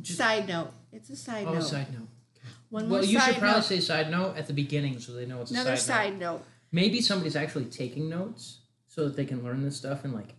Side 0.04 0.48
note. 0.48 0.72
It's 0.92 1.10
a 1.10 1.16
side 1.16 1.46
note. 1.46 1.52
Oh, 1.52 1.54
note. 1.56 1.64
side 1.64 1.94
note. 1.94 2.08
One 2.70 2.88
more 2.88 3.00
Well, 3.00 3.06
you 3.08 3.20
side 3.20 3.34
should 3.34 3.40
probably 3.42 3.60
note. 3.60 3.66
say 3.66 3.80
side 3.82 4.10
note 4.10 4.38
at 4.38 4.48
the 4.48 4.54
beginning 4.54 5.00
so 5.00 5.12
they 5.14 5.26
know 5.26 5.42
it's 5.42 5.52
Another 5.52 5.74
a 5.74 5.78
side, 5.78 5.94
side 5.96 6.14
note. 6.20 6.38
note. 6.38 6.44
Maybe 6.72 7.02
somebody's 7.02 7.36
actually 7.36 7.66
taking 7.66 8.10
notes 8.10 8.60
so 8.88 9.04
that 9.06 9.16
they 9.18 9.26
can 9.26 9.44
learn 9.44 9.64
this 9.64 9.76
stuff 9.76 10.04
and 10.06 10.14
like 10.14 10.34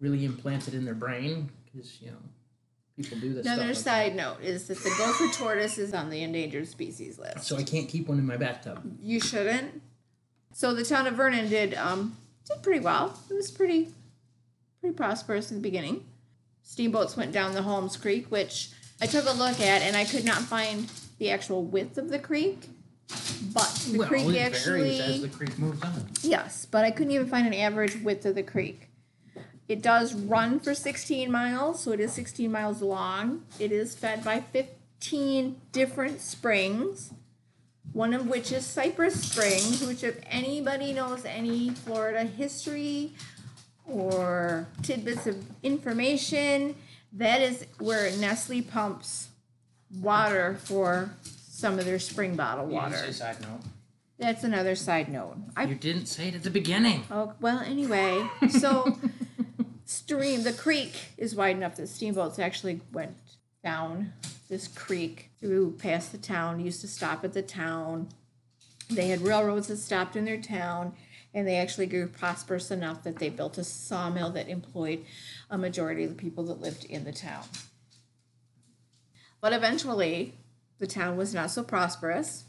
really 0.00 0.24
implant 0.24 0.68
it 0.68 0.74
in 0.74 0.84
their 0.84 0.94
brain 0.94 1.50
because 1.64 2.00
you 2.02 2.10
know 2.10 2.18
people 2.96 3.18
do 3.18 3.32
this. 3.32 3.46
Another 3.46 3.72
stuff 3.74 3.96
like 3.96 4.06
side 4.12 4.16
note 4.16 4.42
is 4.42 4.68
that 4.68 4.78
the 4.78 4.90
gopher 4.98 5.28
tortoise 5.32 5.78
is 5.78 5.94
on 5.94 6.10
the 6.10 6.22
endangered 6.22 6.68
species 6.68 7.18
list. 7.18 7.44
So 7.44 7.56
I 7.56 7.62
can't 7.62 7.88
keep 7.88 8.08
one 8.08 8.18
in 8.18 8.26
my 8.26 8.36
bathtub. 8.36 8.82
You 9.02 9.18
shouldn't. 9.20 9.80
So 10.52 10.74
the 10.74 10.84
town 10.84 11.06
of 11.06 11.14
Vernon 11.14 11.48
did 11.48 11.72
um 11.74 12.16
did 12.46 12.62
pretty 12.62 12.80
well. 12.80 13.18
It 13.30 13.34
was 13.34 13.50
pretty 13.50 13.88
pretty 14.80 14.96
prosperous 14.96 15.50
in 15.50 15.58
the 15.58 15.62
beginning. 15.62 16.04
Steamboats 16.62 17.16
went 17.16 17.32
down 17.32 17.54
the 17.54 17.62
Holmes 17.62 17.96
Creek, 17.96 18.26
which 18.30 18.70
I 19.00 19.06
took 19.06 19.26
a 19.26 19.32
look 19.32 19.60
at, 19.60 19.82
and 19.82 19.96
I 19.96 20.04
could 20.04 20.24
not 20.24 20.42
find 20.42 20.90
the 21.18 21.30
actual 21.30 21.64
width 21.64 21.98
of 21.98 22.10
the 22.10 22.18
creek. 22.18 22.68
But 23.54 23.86
the 23.90 23.98
well, 23.98 24.08
creek 24.08 24.36
actually 24.38 25.00
as 25.00 25.22
the 25.22 25.28
creek 25.28 25.58
moves 25.58 25.82
on. 25.82 26.08
Yes, 26.22 26.66
but 26.66 26.84
I 26.84 26.90
couldn't 26.90 27.12
even 27.12 27.26
find 27.26 27.46
an 27.46 27.54
average 27.54 27.96
width 28.02 28.26
of 28.26 28.34
the 28.34 28.42
creek. 28.42 28.88
It 29.66 29.82
does 29.82 30.14
run 30.14 30.60
for 30.60 30.74
16 30.74 31.30
miles, 31.30 31.80
so 31.80 31.92
it 31.92 32.00
is 32.00 32.12
16 32.12 32.50
miles 32.50 32.82
long. 32.82 33.44
It 33.58 33.72
is 33.72 33.94
fed 33.94 34.24
by 34.24 34.40
15 34.40 35.60
different 35.72 36.20
springs, 36.20 37.12
one 37.92 38.12
of 38.12 38.26
which 38.26 38.52
is 38.52 38.66
Cypress 38.66 39.30
Springs, 39.30 39.86
which, 39.86 40.04
if 40.04 40.20
anybody 40.26 40.92
knows 40.92 41.24
any 41.24 41.70
Florida 41.70 42.24
history 42.24 43.12
or 43.88 44.66
tidbits 44.82 45.26
of 45.26 45.42
information, 45.62 46.74
that 47.12 47.40
is 47.40 47.66
where 47.78 48.10
Nestle 48.18 48.62
pumps 48.62 49.28
water 50.00 50.58
for 50.64 51.10
some 51.22 51.78
of 51.78 51.84
their 51.84 51.98
spring 51.98 52.36
bottle 52.36 52.66
water. 52.66 53.12
side 53.12 53.40
note. 53.40 53.60
That's 54.18 54.44
another 54.44 54.74
side 54.74 55.08
note. 55.08 55.36
I 55.56 55.64
You 55.64 55.74
didn't 55.74 56.06
say 56.06 56.28
it 56.28 56.34
at 56.34 56.42
the 56.42 56.50
beginning. 56.50 57.04
Oh, 57.10 57.34
well, 57.40 57.60
anyway, 57.60 58.26
so 58.50 58.98
stream, 59.84 60.42
the 60.42 60.52
creek 60.52 60.92
is 61.16 61.34
wide 61.34 61.56
enough 61.56 61.76
that 61.76 61.88
steamboats 61.88 62.38
actually 62.38 62.80
went 62.92 63.16
down 63.62 64.12
this 64.48 64.66
creek 64.68 65.30
through 65.40 65.72
past 65.78 66.12
the 66.12 66.18
town, 66.18 66.60
used 66.60 66.80
to 66.80 66.88
stop 66.88 67.24
at 67.24 67.32
the 67.32 67.42
town. 67.42 68.08
They 68.90 69.08
had 69.08 69.20
railroads 69.20 69.68
that 69.68 69.76
stopped 69.76 70.16
in 70.16 70.24
their 70.24 70.40
town, 70.40 70.94
and 71.34 71.46
they 71.46 71.56
actually 71.56 71.86
grew 71.86 72.08
prosperous 72.08 72.70
enough 72.70 73.02
that 73.04 73.18
they 73.18 73.28
built 73.28 73.58
a 73.58 73.64
sawmill 73.64 74.30
that 74.30 74.48
employed 74.48 75.04
a 75.50 75.58
majority 75.58 76.04
of 76.04 76.10
the 76.10 76.16
people 76.16 76.44
that 76.44 76.60
lived 76.60 76.84
in 76.84 77.04
the 77.04 77.12
town. 77.12 77.44
But 79.40 79.52
eventually, 79.52 80.34
the 80.78 80.86
town 80.86 81.16
was 81.16 81.34
not 81.34 81.50
so 81.50 81.62
prosperous. 81.62 82.44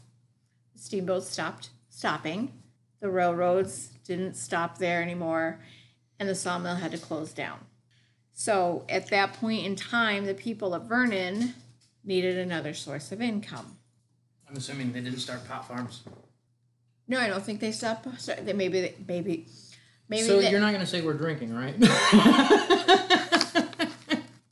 Steamboats 0.74 1.28
stopped 1.28 1.70
stopping. 1.88 2.52
The 3.00 3.10
railroads 3.10 3.90
didn't 4.04 4.34
stop 4.34 4.78
there 4.78 5.02
anymore, 5.02 5.60
and 6.18 6.28
the 6.28 6.34
sawmill 6.34 6.76
had 6.76 6.92
to 6.92 6.98
close 6.98 7.32
down. 7.32 7.58
So 8.32 8.84
at 8.88 9.08
that 9.08 9.34
point 9.34 9.66
in 9.66 9.76
time, 9.76 10.24
the 10.24 10.34
people 10.34 10.74
of 10.74 10.84
Vernon 10.84 11.54
needed 12.04 12.38
another 12.38 12.74
source 12.74 13.12
of 13.12 13.20
income. 13.20 13.76
I'm 14.48 14.56
assuming 14.56 14.92
they 14.92 15.00
didn't 15.00 15.20
start 15.20 15.46
pot 15.46 15.68
farms. 15.68 16.02
No, 17.10 17.18
I 17.18 17.26
don't 17.26 17.42
think 17.42 17.58
they 17.58 17.72
stop. 17.72 18.06
Sorry, 18.18 18.40
they 18.42 18.52
maybe 18.52 18.80
they- 18.82 18.94
maybe 19.08 19.48
maybe 20.08 20.28
so 20.28 20.40
they, 20.40 20.48
you're 20.48 20.60
not 20.60 20.68
going 20.72 20.80
to 20.80 20.86
say 20.86 21.02
we're 21.02 21.14
drinking, 21.14 21.52
right? 21.52 21.74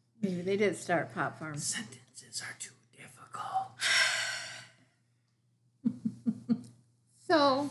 maybe 0.20 0.42
they 0.42 0.56
did 0.56 0.76
start 0.76 1.14
Pop 1.14 1.38
farms. 1.38 1.64
Sentences 1.64 2.42
are 2.42 2.56
too 2.58 2.72
difficult. 2.96 3.70
So, 7.28 7.70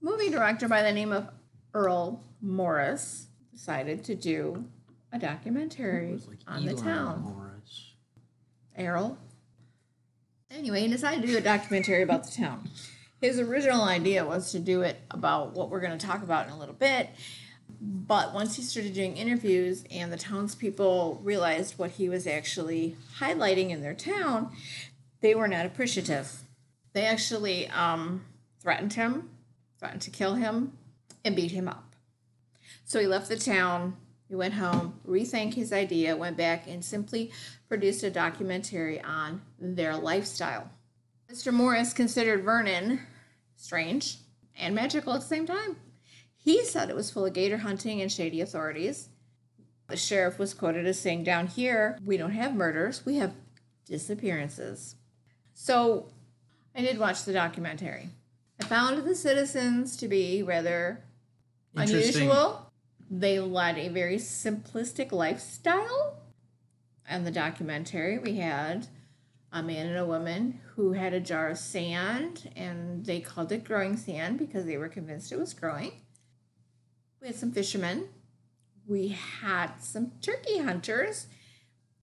movie 0.00 0.30
director 0.30 0.68
by 0.68 0.82
the 0.84 0.92
name 0.92 1.10
of 1.12 1.28
Earl 1.74 2.22
Morris 2.40 3.26
decided 3.52 4.04
to 4.04 4.14
do 4.14 4.64
a 5.12 5.18
documentary 5.18 6.20
on 6.46 6.64
the 6.64 6.74
town. 6.74 7.22
Morris. 7.22 7.94
Errol. 8.76 9.18
Anyway, 10.52 10.82
he 10.82 10.88
decided 10.88 11.22
to 11.22 11.26
do 11.26 11.38
a 11.38 11.40
documentary 11.40 12.02
about 12.02 12.24
the 12.24 12.30
town. 12.30 12.68
His 13.20 13.40
original 13.40 13.82
idea 13.82 14.24
was 14.24 14.52
to 14.52 14.58
do 14.58 14.82
it 14.82 15.00
about 15.10 15.54
what 15.54 15.70
we're 15.70 15.80
going 15.80 15.98
to 15.98 16.06
talk 16.06 16.22
about 16.22 16.46
in 16.46 16.52
a 16.52 16.58
little 16.58 16.74
bit. 16.74 17.10
But 17.80 18.32
once 18.32 18.56
he 18.56 18.62
started 18.62 18.94
doing 18.94 19.16
interviews 19.16 19.84
and 19.90 20.12
the 20.12 20.16
townspeople 20.16 21.20
realized 21.22 21.78
what 21.78 21.92
he 21.92 22.08
was 22.08 22.26
actually 22.26 22.96
highlighting 23.18 23.70
in 23.70 23.82
their 23.82 23.94
town, 23.94 24.52
they 25.20 25.34
were 25.34 25.48
not 25.48 25.66
appreciative. 25.66 26.42
They 26.92 27.04
actually 27.04 27.68
um, 27.68 28.24
threatened 28.60 28.94
him, 28.94 29.30
threatened 29.78 30.02
to 30.02 30.10
kill 30.10 30.34
him, 30.34 30.72
and 31.24 31.36
beat 31.36 31.50
him 31.50 31.68
up. 31.68 31.94
So 32.84 33.00
he 33.00 33.06
left 33.06 33.28
the 33.28 33.36
town, 33.36 33.96
he 34.28 34.34
went 34.34 34.54
home, 34.54 35.00
rethanked 35.06 35.54
his 35.54 35.72
idea, 35.72 36.16
went 36.16 36.36
back, 36.36 36.66
and 36.66 36.84
simply 36.84 37.30
produced 37.68 38.02
a 38.02 38.10
documentary 38.10 39.00
on 39.00 39.42
their 39.58 39.96
lifestyle. 39.96 40.70
Mr. 41.30 41.52
Morris 41.52 41.92
considered 41.92 42.42
Vernon 42.42 43.00
strange 43.56 44.16
and 44.56 44.74
magical 44.74 45.12
at 45.12 45.20
the 45.20 45.26
same 45.26 45.46
time. 45.46 45.76
He 46.36 46.64
said 46.64 46.88
it 46.88 46.96
was 46.96 47.10
full 47.10 47.26
of 47.26 47.34
gator 47.34 47.58
hunting 47.58 48.00
and 48.00 48.10
shady 48.10 48.40
authorities. 48.40 49.10
The 49.88 49.96
sheriff 49.96 50.38
was 50.38 50.54
quoted 50.54 50.86
as 50.86 50.98
saying, 50.98 51.24
Down 51.24 51.46
here, 51.46 51.98
we 52.04 52.16
don't 52.16 52.30
have 52.30 52.54
murders, 52.54 53.04
we 53.04 53.16
have 53.16 53.34
disappearances. 53.84 54.94
So 55.52 56.08
I 56.74 56.80
did 56.80 56.98
watch 56.98 57.24
the 57.24 57.32
documentary. 57.32 58.08
I 58.60 58.64
found 58.64 59.04
the 59.04 59.14
citizens 59.14 59.96
to 59.98 60.08
be 60.08 60.42
rather 60.42 61.04
unusual. 61.74 62.70
They 63.10 63.38
led 63.38 63.76
a 63.76 63.88
very 63.88 64.16
simplistic 64.16 65.12
lifestyle. 65.12 66.16
And 67.06 67.26
the 67.26 67.30
documentary, 67.30 68.18
we 68.18 68.36
had 68.36 68.86
a 69.52 69.62
man 69.62 69.86
and 69.86 69.96
a 69.96 70.06
woman 70.06 70.60
who 70.78 70.92
had 70.92 71.12
a 71.12 71.18
jar 71.18 71.48
of 71.48 71.58
sand, 71.58 72.52
and 72.54 73.04
they 73.04 73.18
called 73.18 73.50
it 73.50 73.64
growing 73.64 73.96
sand 73.96 74.38
because 74.38 74.64
they 74.64 74.76
were 74.76 74.88
convinced 74.88 75.32
it 75.32 75.38
was 75.38 75.52
growing. 75.52 75.90
We 77.20 77.26
had 77.26 77.36
some 77.36 77.50
fishermen. 77.50 78.04
We 78.86 79.08
had 79.08 79.72
some 79.80 80.12
turkey 80.22 80.58
hunters. 80.58 81.26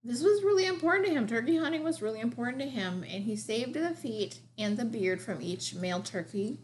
This 0.04 0.22
was 0.22 0.44
really 0.44 0.66
important 0.66 1.08
to 1.08 1.14
him. 1.14 1.26
Turkey 1.26 1.56
hunting 1.56 1.86
was 1.86 2.02
really 2.02 2.20
important 2.20 2.62
to 2.64 2.68
him, 2.68 3.06
and 3.10 3.24
he 3.24 3.38
saved 3.38 3.76
the 3.76 3.92
feet 3.92 4.40
and 4.58 4.76
the 4.76 4.84
beard 4.84 5.22
from 5.22 5.42
each 5.42 5.74
male 5.74 6.02
turkey. 6.02 6.60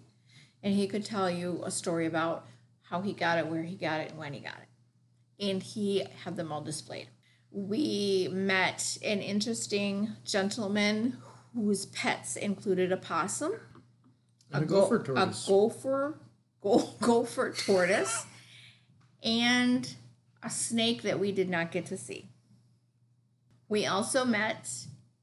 And 0.62 0.74
he 0.74 0.88
could 0.88 1.06
tell 1.06 1.30
you 1.30 1.62
a 1.64 1.72
story 1.72 2.08
about 2.08 2.46
how 2.82 3.00
he 3.00 3.14
got 3.14 3.38
it, 3.38 3.48
where 3.48 3.64
he 3.64 3.78
got 3.78 4.02
it, 4.02 4.10
and 4.10 4.20
when 4.20 4.34
he 4.34 4.42
got 4.42 4.58
it. 4.58 5.48
And 5.50 5.64
he 5.64 6.06
had 6.26 6.36
them 6.36 6.52
all 6.52 6.62
displayed. 6.62 7.08
We 7.52 8.28
met 8.34 8.98
an 9.02 9.22
interesting 9.22 10.10
gentleman 10.26 11.18
whose 11.54 11.86
pets 11.88 12.36
included 12.36 12.92
a 12.92 12.98
possum, 12.98 13.54
And 14.52 14.64
a 14.64 14.66
go- 14.68 14.82
gopher 14.82 14.96
a 15.02 15.04
tortoise. 15.04 15.46
gopher, 15.48 16.20
go, 16.62 16.78
gopher 17.02 17.52
tortoise, 17.54 18.26
and 19.24 19.94
a 20.44 20.50
snake 20.50 21.02
that 21.04 21.20
we 21.20 21.32
did 21.32 21.50
not 21.50 21.72
get 21.72 21.86
to 21.88 21.98
see. 21.98 22.30
We 23.70 23.86
also 23.86 24.26
met 24.26 24.70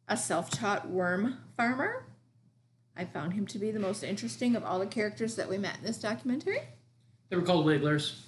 a 0.09 0.17
self 0.17 0.51
taught 0.51 0.89
worm 0.89 1.39
farmer. 1.57 2.05
I 2.97 3.05
found 3.05 3.35
him 3.35 3.47
to 3.47 3.59
be 3.59 3.71
the 3.71 3.79
most 3.79 4.03
interesting 4.03 4.57
of 4.57 4.65
all 4.65 4.79
the 4.81 4.87
characters 4.87 5.37
that 5.37 5.49
we 5.49 5.57
met 5.59 5.79
in 5.79 5.85
this 5.85 5.99
documentary. 5.99 6.61
They 7.31 7.37
were 7.37 7.43
called 7.43 7.65
wigglers. 7.67 8.27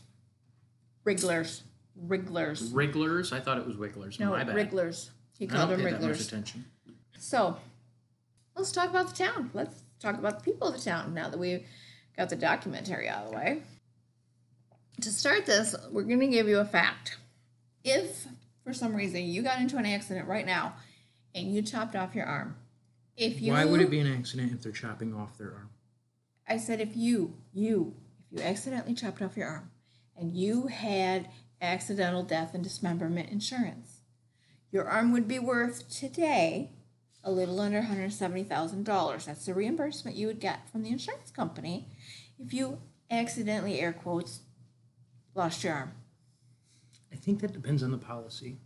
Wrigglers. 1.04 1.62
Wrigglers. 1.96 2.70
Wrigglers? 2.72 3.32
I 3.32 3.40
thought 3.40 3.58
it 3.58 3.66
was 3.66 3.76
wigglers. 3.76 4.20
No, 4.20 4.30
My 4.30 4.44
bad. 4.44 4.54
wrigglers. 4.54 5.10
He 5.38 5.46
I 5.46 5.48
called 5.48 5.70
them 5.70 5.80
pay 5.80 5.86
wrigglers. 5.86 6.26
attention. 6.26 6.66
So, 7.18 7.56
let's 8.60 8.72
talk 8.72 8.90
about 8.90 9.08
the 9.08 9.24
town. 9.24 9.50
Let's 9.54 9.82
talk 10.00 10.18
about 10.18 10.44
the 10.44 10.52
people 10.52 10.68
of 10.68 10.74
the 10.74 10.80
town 10.82 11.14
now 11.14 11.30
that 11.30 11.38
we've 11.38 11.66
got 12.16 12.28
the 12.28 12.36
documentary 12.36 13.08
out 13.08 13.24
of 13.24 13.30
the 13.30 13.36
way. 13.36 13.62
To 15.00 15.10
start 15.10 15.46
this, 15.46 15.74
we're 15.90 16.02
going 16.02 16.20
to 16.20 16.28
give 16.28 16.46
you 16.46 16.58
a 16.58 16.64
fact. 16.64 17.16
If 17.84 18.26
for 18.62 18.74
some 18.74 18.94
reason 18.94 19.24
you 19.24 19.42
got 19.42 19.60
into 19.60 19.78
an 19.78 19.86
accident 19.86 20.28
right 20.28 20.44
now 20.44 20.74
and 21.34 21.54
you 21.54 21.62
chopped 21.62 21.96
off 21.96 22.14
your 22.14 22.26
arm, 22.26 22.56
if 23.16 23.40
you 23.40 23.52
Why 23.52 23.64
would 23.64 23.80
it 23.80 23.90
be 23.90 23.98
an 23.98 24.12
accident 24.12 24.52
if 24.52 24.62
they're 24.62 24.72
chopping 24.72 25.14
off 25.14 25.38
their 25.38 25.52
arm? 25.52 25.70
I 26.46 26.58
said 26.58 26.82
if 26.82 26.94
you, 26.94 27.38
you, 27.54 27.94
if 28.30 28.38
you 28.38 28.44
accidentally 28.44 28.94
chopped 28.94 29.22
off 29.22 29.38
your 29.38 29.48
arm 29.48 29.70
and 30.18 30.36
you 30.36 30.66
had 30.66 31.30
accidental 31.62 32.22
death 32.22 32.54
and 32.54 32.62
dismemberment 32.62 33.30
insurance, 33.30 34.00
your 34.70 34.86
arm 34.86 35.12
would 35.12 35.26
be 35.26 35.38
worth 35.38 35.88
today 35.88 36.72
a 37.22 37.30
little 37.30 37.60
under 37.60 37.82
$170,000. 37.82 39.24
That's 39.24 39.46
the 39.46 39.54
reimbursement 39.54 40.16
you 40.16 40.26
would 40.26 40.40
get 40.40 40.68
from 40.70 40.82
the 40.82 40.90
insurance 40.90 41.30
company 41.30 41.88
if 42.38 42.52
you 42.54 42.78
accidentally, 43.10 43.80
air 43.80 43.92
quotes, 43.92 44.40
lost 45.34 45.62
your 45.62 45.74
arm. 45.74 45.92
I 47.12 47.16
think 47.16 47.40
that 47.40 47.52
depends 47.52 47.82
on 47.82 47.90
the 47.90 47.98
policy. 47.98 48.58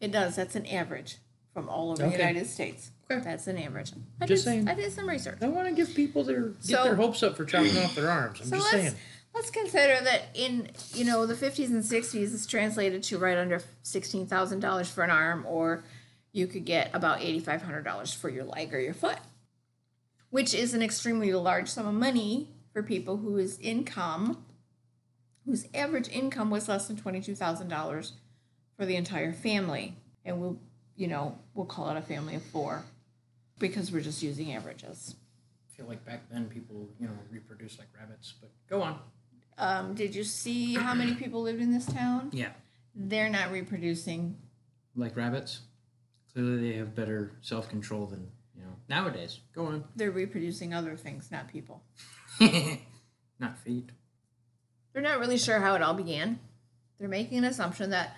It 0.00 0.10
does. 0.10 0.36
That's 0.36 0.56
an 0.56 0.66
average 0.66 1.18
from 1.52 1.68
all 1.68 1.90
over 1.92 2.02
Okay. 2.04 2.12
the 2.16 2.18
United 2.18 2.46
States. 2.46 2.90
Okay. 3.10 3.22
That's 3.22 3.46
an 3.46 3.58
average. 3.58 3.92
I 4.20 4.26
Just 4.26 4.44
did, 4.44 4.50
saying. 4.50 4.68
I 4.68 4.74
did 4.74 4.92
some 4.92 5.08
research. 5.08 5.38
I 5.42 5.48
want 5.48 5.68
to 5.68 5.74
give 5.74 5.94
people 5.94 6.24
their 6.24 6.48
get 6.48 6.64
So- 6.64 6.84
their 6.84 6.96
hopes 6.96 7.22
up 7.22 7.36
for 7.36 7.44
chopping 7.44 7.76
off 7.78 7.94
their 7.94 8.10
arms. 8.10 8.40
I'm 8.40 8.46
So 8.48 8.56
just 8.56 8.72
let's 8.72 8.84
saying. 8.84 8.96
let's 9.34 9.50
consider 9.50 10.02
that 10.04 10.22
in 10.34 10.70
you 10.94 11.04
know 11.04 11.26
the 11.26 11.34
fifties 11.36 11.70
and 11.70 11.84
sixties 11.84 12.34
it's 12.34 12.46
translated 12.46 13.02
to 13.04 13.18
right 13.18 13.38
under 13.38 13.62
sixteen 13.82 14.26
thousand 14.26 14.60
dollars 14.60 14.90
for 14.90 15.04
an 15.04 15.10
arm, 15.10 15.44
or 15.46 15.84
you 16.32 16.46
could 16.46 16.64
get 16.64 16.90
about 16.94 17.20
eighty 17.22 17.40
five 17.40 17.62
hundred 17.62 17.82
dollars 17.84 18.12
for 18.12 18.28
your 18.28 18.44
leg 18.44 18.72
or 18.74 18.80
your 18.80 18.94
foot, 18.94 19.18
which 20.30 20.54
is 20.54 20.74
an 20.74 20.82
extremely 20.82 21.32
large 21.32 21.68
sum 21.68 21.86
of 21.86 21.94
money 21.94 22.48
for 22.72 22.82
people 22.82 23.16
whose 23.16 23.58
income, 23.60 24.44
whose 25.46 25.66
average 25.74 26.08
income 26.08 26.50
was 26.50 26.68
less 26.68 26.86
than 26.88 26.96
twenty 26.96 27.20
two 27.20 27.34
thousand 27.34 27.68
dollars 27.68 28.12
for 28.76 28.84
the 28.86 28.96
entire 28.96 29.32
family, 29.32 29.94
and 30.24 30.40
we'll 30.40 30.58
you 30.96 31.06
know 31.08 31.38
we'll 31.54 31.66
call 31.66 31.88
it 31.90 31.96
a 31.96 32.02
family 32.02 32.34
of 32.34 32.42
four 32.42 32.84
because 33.58 33.90
we're 33.90 34.00
just 34.02 34.22
using 34.22 34.52
averages. 34.54 35.14
I 35.72 35.76
feel 35.76 35.86
like 35.86 36.04
back 36.04 36.28
then 36.30 36.46
people, 36.48 36.88
you 37.00 37.06
know, 37.06 37.12
reproduce 37.30 37.78
like 37.78 37.88
rabbits. 37.98 38.34
But 38.40 38.50
go 38.68 38.82
on. 38.82 38.98
Um, 39.58 39.94
did 39.94 40.14
you 40.14 40.22
see 40.22 40.74
how 40.74 40.94
many 40.94 41.14
people 41.14 41.42
lived 41.42 41.60
in 41.60 41.72
this 41.72 41.86
town? 41.86 42.30
Yeah, 42.32 42.50
They're 42.94 43.28
not 43.30 43.50
reproducing. 43.50 44.36
like 44.94 45.16
rabbits. 45.16 45.60
Clearly, 46.38 46.70
they 46.70 46.76
have 46.76 46.94
better 46.94 47.32
self 47.40 47.68
control 47.68 48.06
than 48.06 48.30
you 48.54 48.62
know 48.62 48.76
nowadays. 48.88 49.40
Go 49.52 49.66
on. 49.66 49.82
They're 49.96 50.12
reproducing 50.12 50.72
other 50.72 50.96
things, 50.96 51.32
not 51.32 51.48
people. 51.48 51.82
Not 53.40 53.58
feet. 53.58 53.90
They're 54.92 55.02
not 55.02 55.18
really 55.18 55.38
sure 55.38 55.60
how 55.60 55.74
it 55.74 55.82
all 55.82 55.94
began. 55.94 56.40
They're 56.98 57.08
making 57.08 57.38
an 57.38 57.44
assumption 57.44 57.90
that 57.90 58.16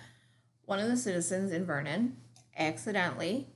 one 0.65 0.79
of 0.79 0.87
the 0.87 0.97
citizens 0.97 1.51
in 1.51 1.65
Vernon 1.65 2.17
accidentally 2.57 3.47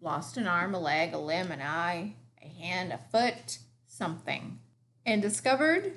lost 0.00 0.36
an 0.36 0.46
arm, 0.46 0.74
a 0.74 0.78
leg, 0.78 1.14
a 1.14 1.18
limb, 1.18 1.50
an 1.50 1.62
eye, 1.62 2.16
a 2.42 2.48
hand, 2.48 2.92
a 2.92 3.00
foot, 3.10 3.58
something, 3.86 4.58
and 5.06 5.22
discovered 5.22 5.92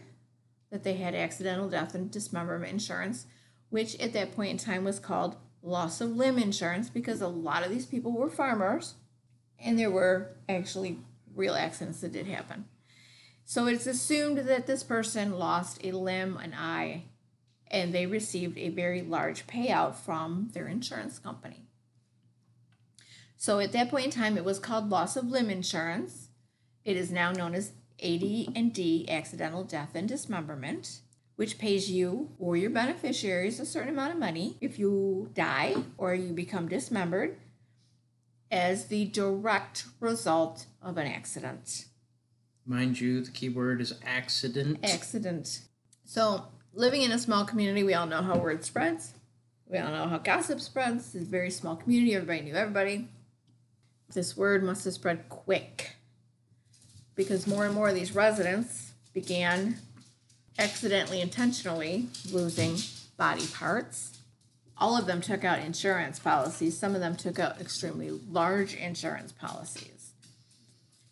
that 0.72 0.84
they 0.84 0.96
had 0.96 1.16
accidental 1.16 1.70
death 1.70 1.96
and 1.96 2.10
dismemberment 2.12 2.72
insurance, 2.72 3.28
which 3.70 3.98
at 4.00 4.14
that 4.14 4.34
point 4.34 4.52
in 4.52 4.58
time 4.58 4.86
was 4.86 5.00
called 5.00 5.36
loss 5.64 6.02
of 6.02 6.16
limb 6.16 6.38
insurance 6.38 6.90
because 6.90 7.22
a 7.22 7.28
lot 7.28 7.64
of 7.64 7.72
these 7.72 7.86
people 7.86 8.12
were 8.12 8.30
farmers 8.30 8.96
and 9.58 9.80
there 9.80 9.90
were 9.90 10.36
actually 10.48 11.00
real 11.34 11.56
accidents 11.56 12.02
that 12.02 12.12
did 12.12 12.28
happen. 12.28 12.66
So 13.46 13.66
it's 13.68 13.88
assumed 13.88 14.38
that 14.40 14.68
this 14.68 14.84
person 14.84 15.40
lost 15.40 15.84
a 15.84 15.92
limb, 15.92 16.38
an 16.38 16.54
eye, 16.54 17.06
and 17.72 17.94
they 17.94 18.06
received 18.06 18.58
a 18.58 18.70
very 18.70 19.02
large 19.02 19.48
payout 19.48 19.96
from 19.96 20.50
their 20.54 20.68
insurance 20.68 21.18
company. 21.18 21.66
So 23.36 23.60
at 23.60 23.72
that 23.74 23.90
point 23.90 24.06
in 24.06 24.12
time, 24.12 24.38
it 24.38 24.46
was 24.46 24.60
called 24.60 24.90
loss 24.90 25.18
of 25.18 25.30
limb 25.30 25.50
insurance. 25.50 26.30
It 26.86 26.96
is 26.96 27.12
now 27.12 27.32
known 27.32 27.56
as 27.56 27.72
AD 28.02 28.24
and 28.56 28.74
D, 28.74 29.06
accidental 29.10 29.64
death 29.64 29.92
and 29.96 30.08
dismemberment, 30.08 31.00
which 31.36 31.58
pays 31.58 31.90
you 31.90 32.30
or 32.40 32.56
your 32.56 32.70
beneficiaries 32.70 33.60
a 33.60 33.66
certain 33.66 33.90
amount 33.90 34.14
of 34.14 34.20
money 34.20 34.58
if 34.62 34.78
you 34.78 35.30
die 35.34 35.76
or 35.98 36.14
you 36.14 36.32
become 36.34 36.68
dismembered 36.68 37.38
as 38.52 38.86
the 38.86 39.06
direct 39.06 39.86
result 40.00 40.68
of 40.82 40.98
an 40.98 41.08
accident. 41.08 41.86
Mind 42.66 43.00
you, 43.00 43.22
the 43.22 43.32
key 43.32 43.50
word 43.50 43.82
is 43.82 43.96
accident. 44.06 44.80
accident. 44.84 45.62
So, 46.06 46.46
living 46.74 47.02
in 47.02 47.12
a 47.12 47.20
small 47.20 47.46
community, 47.46 47.84
we 47.84 47.94
all 47.94 48.06
know 48.06 48.22
how 48.22 48.38
word 48.38 48.64
spreads. 48.64 49.14
We 49.68 49.80
all 49.80 49.92
know 49.92 50.08
how 50.08 50.20
gossip 50.20 50.62
spreads. 50.62 51.16
It's 51.16 51.26
a 51.26 51.28
very 51.28 51.50
small 51.50 51.76
community. 51.76 52.16
Everybody 52.16 52.42
knew 52.42 52.54
everybody. 52.54 53.08
This 54.14 54.38
word 54.38 54.64
must 54.64 54.86
have 54.86 54.94
spread 54.94 55.28
quick 55.30 55.96
because 57.16 57.48
more 57.48 57.66
and 57.66 57.74
more 57.74 57.90
of 57.90 57.96
these 57.96 58.14
residents 58.14 58.94
began 59.14 59.78
accidentally, 60.58 61.22
intentionally 61.22 62.08
losing 62.32 62.78
body 63.18 63.46
parts. 63.48 64.20
All 64.78 64.98
of 64.98 65.06
them 65.06 65.22
took 65.22 65.44
out 65.44 65.60
insurance 65.60 66.20
policies. 66.20 66.78
Some 66.78 66.96
of 66.96 67.02
them 67.02 67.16
took 67.16 67.40
out 67.40 67.62
extremely 67.62 68.10
large 68.10 68.76
insurance 68.76 69.32
policies. 69.32 70.12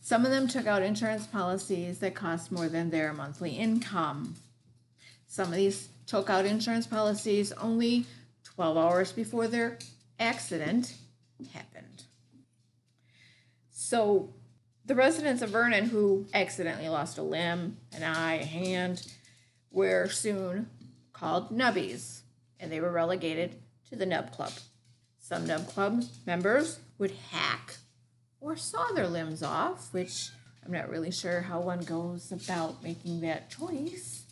Some 0.01 0.25
of 0.25 0.32
them 0.32 0.47
took 0.47 0.67
out 0.67 0.82
insurance 0.82 1.27
policies 1.27 1.99
that 1.99 2.15
cost 2.15 2.51
more 2.51 2.67
than 2.67 2.89
their 2.89 3.13
monthly 3.13 3.51
income. 3.51 4.36
Some 5.27 5.47
of 5.47 5.54
these 5.54 5.89
took 6.08 6.30
out 6.30 6.45
insurance 6.45 6.88
policies 6.88 7.51
only 7.54 8.06
12 8.43 8.77
hours 8.77 9.12
before 9.12 9.47
their 9.47 9.77
accident 10.19 10.95
happened. 11.54 12.04
So, 13.71 14.34
the 14.86 14.95
residents 14.95 15.41
of 15.41 15.51
Vernon 15.51 15.86
who 15.86 16.25
accidentally 16.34 16.89
lost 16.89 17.17
a 17.17 17.23
limb, 17.23 17.77
an 17.93 18.04
eye, 18.04 18.36
a 18.36 18.45
hand, 18.45 19.08
were 19.71 20.07
soon 20.10 20.69
called 21.13 21.49
nubbies, 21.51 22.21
and 22.60 22.71
they 22.71 22.79
were 22.79 22.91
relegated 22.91 23.55
to 23.89 23.95
the 23.95 24.05
nub 24.05 24.31
club. 24.31 24.51
Some 25.19 25.45
nub 25.47 25.67
club 25.67 26.03
members 26.25 26.79
would 26.97 27.12
hack 27.31 27.77
or 28.39 28.55
saw 28.57 28.88
their 28.93 29.07
limbs 29.07 29.41
off, 29.43 29.93
which 29.93 30.29
I'm 30.65 30.71
not 30.71 30.89
really 30.89 31.12
sure 31.12 31.41
how 31.41 31.60
one 31.62 31.81
goes 31.81 32.31
about 32.31 32.84
making 32.84 33.21
that 33.21 33.49
choice. 33.49 34.23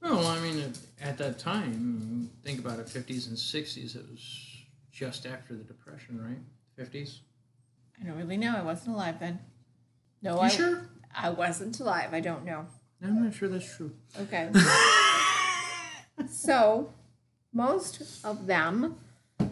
Well, 0.00 0.26
I 0.26 0.38
mean, 0.40 0.60
at- 0.60 0.78
at 1.00 1.18
that 1.18 1.38
time, 1.38 2.30
think 2.44 2.60
about 2.60 2.78
it, 2.78 2.86
50s 2.88 3.26
and 3.28 3.36
60s, 3.36 3.96
it 3.96 4.08
was 4.08 4.64
just 4.92 5.26
after 5.26 5.54
the 5.56 5.64
Depression, 5.64 6.20
right? 6.22 6.38
50s? 6.76 7.20
I 8.00 8.04
don't 8.06 8.16
really 8.16 8.36
know. 8.36 8.54
I 8.56 8.62
wasn't 8.62 8.94
alive 8.94 9.18
then. 9.18 9.40
No, 10.22 10.34
You 10.36 10.40
I 10.42 10.48
sure? 10.48 10.88
I 11.14 11.30
wasn't 11.30 11.78
alive. 11.80 12.14
I 12.14 12.20
don't 12.20 12.44
know. 12.44 12.66
I'm 13.02 13.24
not 13.24 13.34
sure 13.34 13.48
that's 13.48 13.76
true. 13.76 13.92
Okay. 14.20 14.50
so, 16.30 16.92
most 17.52 18.24
of 18.24 18.46
them 18.46 18.96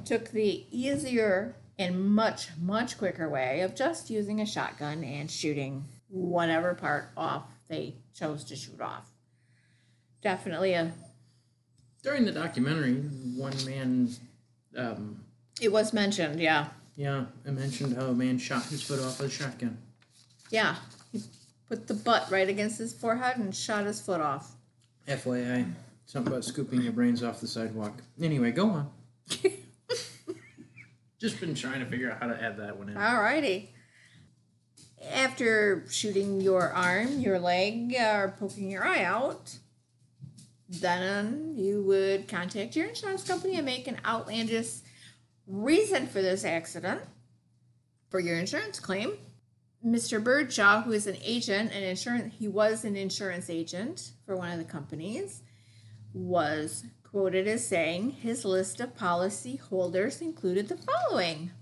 took 0.04 0.30
the 0.30 0.64
easier 0.70 1.54
and 1.78 2.14
much 2.14 2.48
much 2.61 2.96
quicker 2.96 3.28
way 3.28 3.61
of 3.61 3.74
just 3.74 4.11
using 4.11 4.40
a 4.40 4.46
shotgun 4.46 5.04
and 5.04 5.30
shooting 5.30 5.85
whatever 6.09 6.74
part 6.74 7.11
off 7.16 7.44
they 7.68 7.94
chose 8.14 8.44
to 8.44 8.56
shoot 8.56 8.80
off. 8.80 9.11
Definitely 10.22 10.72
a 10.72 10.92
During 12.02 12.24
the 12.24 12.32
documentary, 12.32 12.94
one 12.94 13.54
man, 13.64 14.09
um, 14.76 15.24
it 15.61 15.70
was 15.72 15.92
mentioned, 15.92 16.40
yeah. 16.40 16.68
yeah, 16.96 17.26
I 17.46 17.50
mentioned 17.50 17.96
how 17.96 18.06
a 18.06 18.14
man 18.14 18.38
shot 18.38 18.64
his 18.66 18.82
foot 18.82 19.00
off 19.00 19.20
with 19.20 19.28
a 19.28 19.30
shotgun. 19.30 19.78
Yeah. 20.50 20.76
Put 21.68 21.88
the 21.88 21.94
butt 21.94 22.31
right 22.31 22.48
against 22.48 22.79
his 22.79 22.92
forehead 22.92 23.38
and 23.38 23.55
shot 23.55 23.87
his 23.87 24.00
foot 24.00 24.20
off. 24.20 24.55
FYI, 25.09 25.72
something 26.05 26.33
about 26.33 26.44
scooping 26.44 26.83
your 26.83 26.92
brains 26.92 27.22
off 27.22 27.40
the 27.40 27.48
sidewalk. 27.48 28.02
Anyway, 28.20 28.52
go 28.52 28.70
on. 28.70 28.90
Just 31.18 31.40
been 31.40 31.55
trying 31.55 31.81
to 31.81 31.87
figure 31.87 32.11
out 32.12 32.20
how 32.20 32.26
to 32.29 32.40
add 32.40 32.59
that 32.59 32.79
one 32.79 32.90
in. 32.90 32.94
Alrighty. 32.94 33.68
After 35.12 35.85
shooting 35.88 36.40
your 36.40 36.72
arm, 36.72 37.20
your 37.20 37.38
leg, 37.38 37.94
or 37.98 38.35
poking 38.38 38.70
your 38.70 38.85
eye 38.85 39.05
out, 39.05 39.57
then 40.68 41.55
you 41.57 41.83
would 41.83 42.29
contact 42.29 42.76
your 42.76 42.87
insurance 42.87 43.24
company 43.24 43.57
and 43.57 43.64
make 43.64 43.87
an 43.87 43.98
outlandish 44.05 44.81
reason 45.46 46.07
for 46.07 46.20
this 46.20 46.44
accident 46.44 47.00
for 48.11 48.20
your 48.20 48.38
insurance 48.38 48.81
claim. 48.81 49.12
Mr. 49.87 50.22
Birdshaw, 50.22 50.83
who 50.83 50.92
is 50.92 51.07
an 51.07 51.16
agent, 51.22 51.72
an 51.72 51.85
insurance, 51.85 52.35
he 52.38 52.49
was 52.49 52.85
an 52.85 52.96
insurance 52.96 53.49
agent 53.49 54.11
for 54.25 54.37
one 54.37 54.51
of 54.51 54.59
the 54.59 54.64
companies, 54.64 55.42
was 56.12 56.85
quoted 57.05 57.46
as 57.46 57.64
saying 57.64 58.11
his 58.11 58.44
list 58.44 58.81
of 58.81 58.96
policy 58.96 59.57
holders 59.57 60.20
included 60.20 60.68
the 60.68 60.77
following 60.77 61.53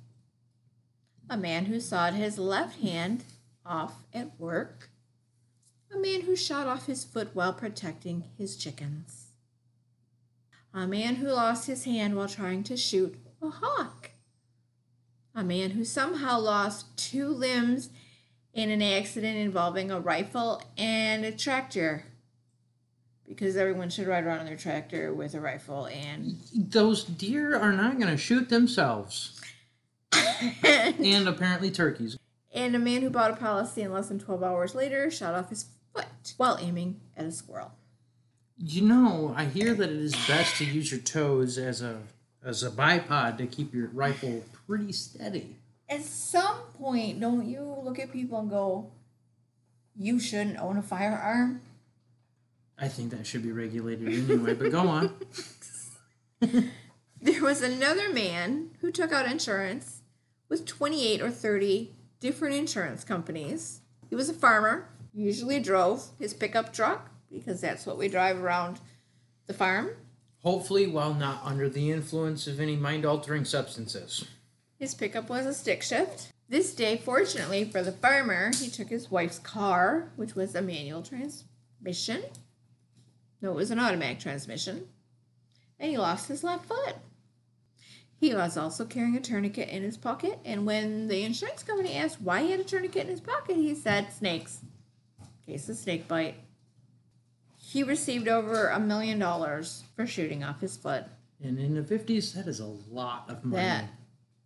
a 1.28 1.36
man 1.36 1.66
who 1.66 1.80
sawed 1.80 2.14
his 2.14 2.38
left 2.38 2.80
hand 2.80 3.24
off 3.64 4.04
at 4.12 4.38
work. 4.38 4.90
A 5.92 5.98
man 5.98 6.22
who 6.22 6.36
shot 6.36 6.66
off 6.66 6.86
his 6.86 7.04
foot 7.04 7.30
while 7.32 7.52
protecting 7.52 8.24
his 8.36 8.56
chickens. 8.56 9.28
A 10.72 10.86
man 10.86 11.16
who 11.16 11.28
lost 11.28 11.66
his 11.66 11.84
hand 11.84 12.16
while 12.16 12.28
trying 12.28 12.62
to 12.64 12.76
shoot 12.76 13.16
a 13.40 13.48
hawk. 13.48 14.10
A 15.34 15.44
man 15.44 15.70
who 15.70 15.84
somehow 15.84 16.38
lost 16.38 16.96
two 16.96 17.28
limbs 17.28 17.90
in 18.54 18.70
an 18.70 18.80
accident 18.82 19.36
involving 19.36 19.90
a 19.90 20.00
rifle 20.00 20.62
and 20.78 21.24
a 21.24 21.32
tractor. 21.32 22.04
Because 23.26 23.56
everyone 23.56 23.90
should 23.90 24.06
ride 24.06 24.24
around 24.24 24.40
on 24.40 24.46
their 24.46 24.56
tractor 24.56 25.12
with 25.12 25.34
a 25.34 25.40
rifle 25.40 25.86
and 25.86 26.36
Those 26.54 27.04
deer 27.04 27.56
are 27.58 27.72
not 27.72 27.98
going 27.98 28.10
to 28.10 28.16
shoot 28.18 28.48
themselves. 28.50 29.40
and 30.62 31.26
apparently 31.26 31.70
turkeys. 31.70 32.16
and 32.54 32.76
a 32.76 32.78
man 32.78 33.02
who 33.02 33.10
bought 33.10 33.30
a 33.32 33.36
policy 33.36 33.82
and 33.82 33.92
less 33.92 34.08
than 34.08 34.18
12 34.18 34.42
hours 34.42 34.74
later 34.74 35.10
shot 35.10 35.34
off 35.34 35.48
his 35.48 35.66
foot 35.92 36.06
while 36.36 36.56
aiming 36.60 37.00
at 37.16 37.24
a 37.24 37.32
squirrel. 37.32 37.72
You 38.58 38.82
know, 38.82 39.34
I 39.36 39.46
hear 39.46 39.74
that 39.74 39.90
it 39.90 39.96
is 39.96 40.14
best 40.28 40.56
to 40.58 40.64
use 40.64 40.92
your 40.92 41.00
toes 41.00 41.58
as 41.58 41.82
a 41.82 42.02
as 42.44 42.62
a 42.62 42.70
bipod 42.70 43.38
to 43.38 43.46
keep 43.46 43.72
your 43.74 43.88
rifle 43.88 44.44
pretty 44.68 44.92
steady. 44.92 45.56
At 45.94 46.02
some 46.02 46.56
point, 46.76 47.20
don't 47.20 47.46
you 47.46 47.62
look 47.84 48.00
at 48.00 48.12
people 48.12 48.40
and 48.40 48.50
go, 48.50 48.90
you 49.94 50.18
shouldn't 50.18 50.58
own 50.58 50.76
a 50.76 50.82
firearm? 50.82 51.60
I 52.76 52.88
think 52.88 53.12
that 53.12 53.26
should 53.26 53.44
be 53.44 53.52
regulated 53.52 54.08
anyway, 54.08 54.54
but 54.54 54.72
go 54.72 54.88
on. 54.88 55.14
There 57.24 57.42
was 57.42 57.62
another 57.62 58.12
man 58.12 58.72
who 58.82 58.92
took 58.92 59.10
out 59.10 59.24
insurance 59.24 60.02
with 60.50 60.66
28 60.66 61.22
or 61.22 61.30
30 61.30 61.94
different 62.20 62.54
insurance 62.54 63.02
companies. 63.02 63.80
He 64.10 64.14
was 64.14 64.28
a 64.28 64.34
farmer, 64.34 64.90
usually 65.14 65.58
drove 65.58 66.04
his 66.18 66.34
pickup 66.34 66.74
truck 66.74 67.10
because 67.32 67.62
that's 67.62 67.86
what 67.86 67.96
we 67.96 68.08
drive 68.08 68.42
around 68.42 68.78
the 69.46 69.54
farm. 69.54 69.92
Hopefully, 70.42 70.86
while 70.86 71.14
not 71.14 71.40
under 71.42 71.70
the 71.70 71.90
influence 71.90 72.46
of 72.46 72.60
any 72.60 72.76
mind 72.76 73.06
altering 73.06 73.46
substances. 73.46 74.26
His 74.78 74.94
pickup 74.94 75.28
was 75.28 75.46
a 75.46 75.54
stick 75.54 75.82
shift. 75.82 76.32
This 76.48 76.74
day, 76.74 76.96
fortunately 76.96 77.64
for 77.64 77.82
the 77.82 77.92
farmer, 77.92 78.50
he 78.54 78.68
took 78.68 78.88
his 78.88 79.10
wife's 79.10 79.38
car, 79.38 80.12
which 80.16 80.34
was 80.34 80.54
a 80.54 80.62
manual 80.62 81.02
transmission. 81.02 82.22
No, 83.40 83.52
it 83.52 83.56
was 83.56 83.70
an 83.70 83.78
automatic 83.78 84.20
transmission. 84.20 84.88
And 85.78 85.90
he 85.90 85.98
lost 85.98 86.28
his 86.28 86.44
left 86.44 86.66
foot. 86.66 86.96
He 88.16 88.34
was 88.34 88.56
also 88.56 88.84
carrying 88.84 89.16
a 89.16 89.20
tourniquet 89.20 89.68
in 89.68 89.82
his 89.82 89.96
pocket, 89.96 90.38
and 90.44 90.64
when 90.64 91.08
the 91.08 91.24
insurance 91.24 91.62
company 91.62 91.94
asked 91.94 92.20
why 92.20 92.42
he 92.42 92.52
had 92.52 92.60
a 92.60 92.64
tourniquet 92.64 93.02
in 93.02 93.10
his 93.10 93.20
pocket, 93.20 93.56
he 93.56 93.74
said 93.74 94.12
snakes. 94.12 94.60
Case 95.44 95.68
of 95.68 95.76
snake 95.76 96.08
bite. 96.08 96.36
He 97.58 97.82
received 97.82 98.28
over 98.28 98.68
a 98.68 98.80
million 98.80 99.18
dollars 99.18 99.84
for 99.94 100.06
shooting 100.06 100.42
off 100.42 100.60
his 100.60 100.76
foot. 100.76 101.04
And 101.42 101.58
in 101.58 101.74
the 101.74 101.82
50s, 101.82 102.32
that 102.34 102.46
is 102.46 102.60
a 102.60 102.66
lot 102.66 103.26
of 103.28 103.44
money. 103.44 103.62
That, 103.62 103.84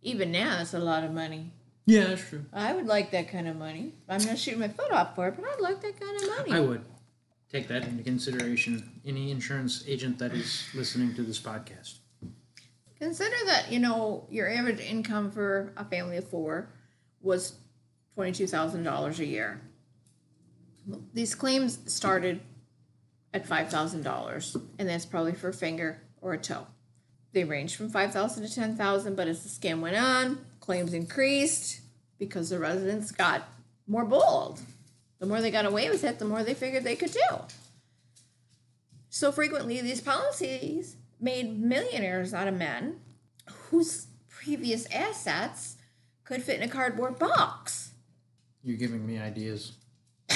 even 0.01 0.31
now, 0.31 0.57
that's 0.57 0.73
a 0.73 0.79
lot 0.79 1.03
of 1.03 1.11
money. 1.11 1.51
Yeah, 1.85 2.07
that's 2.07 2.27
true. 2.29 2.45
I 2.53 2.73
would 2.73 2.85
like 2.85 3.11
that 3.11 3.29
kind 3.29 3.47
of 3.47 3.55
money. 3.55 3.93
I'm 4.07 4.23
not 4.23 4.37
shooting 4.37 4.59
my 4.59 4.67
foot 4.67 4.91
off 4.91 5.15
for 5.15 5.27
it, 5.27 5.35
but 5.35 5.45
I'd 5.45 5.59
like 5.59 5.81
that 5.81 5.99
kind 5.99 6.15
of 6.21 6.29
money. 6.37 6.51
I 6.51 6.59
would 6.59 6.85
take 7.51 7.67
that 7.67 7.83
into 7.83 8.03
consideration. 8.03 9.01
Any 9.05 9.31
insurance 9.31 9.83
agent 9.87 10.19
that 10.19 10.33
is 10.33 10.67
listening 10.75 11.15
to 11.15 11.23
this 11.23 11.39
podcast. 11.39 11.95
Consider 12.99 13.35
that, 13.45 13.71
you 13.71 13.79
know, 13.79 14.27
your 14.29 14.49
average 14.49 14.79
income 14.79 15.31
for 15.31 15.73
a 15.77 15.85
family 15.85 16.17
of 16.17 16.27
four 16.27 16.69
was 17.21 17.53
$22,000 18.17 19.19
a 19.19 19.25
year. 19.25 19.61
These 21.13 21.33
claims 21.33 21.79
started 21.91 22.41
at 23.33 23.47
$5,000, 23.47 24.61
and 24.77 24.89
that's 24.89 25.05
probably 25.05 25.33
for 25.33 25.49
a 25.49 25.53
finger 25.53 26.01
or 26.21 26.33
a 26.33 26.37
toe. 26.37 26.67
They 27.31 27.43
ranged 27.43 27.75
from 27.75 27.89
5000 27.89 28.43
to 28.43 28.53
10000 28.53 29.15
but 29.15 29.27
as 29.27 29.43
the 29.43 29.49
scam 29.49 29.81
went 29.81 29.95
on, 29.95 30.45
claims 30.59 30.93
increased 30.93 31.81
because 32.17 32.49
the 32.49 32.59
residents 32.59 33.11
got 33.11 33.47
more 33.87 34.05
bold. 34.05 34.59
The 35.19 35.25
more 35.25 35.41
they 35.41 35.51
got 35.51 35.65
away 35.65 35.89
with 35.89 36.03
it, 36.03 36.19
the 36.19 36.25
more 36.25 36.43
they 36.43 36.53
figured 36.53 36.83
they 36.83 36.95
could 36.95 37.11
do. 37.11 37.39
So 39.09 39.31
frequently, 39.31 39.81
these 39.81 40.01
policies 40.01 40.95
made 41.19 41.59
millionaires 41.59 42.33
out 42.33 42.47
of 42.47 42.53
men 42.53 42.99
whose 43.69 44.07
previous 44.29 44.85
assets 44.91 45.75
could 46.23 46.43
fit 46.43 46.61
in 46.61 46.69
a 46.69 46.71
cardboard 46.71 47.19
box. 47.19 47.91
You're 48.63 48.77
giving 48.77 49.05
me 49.05 49.19
ideas. 49.19 49.73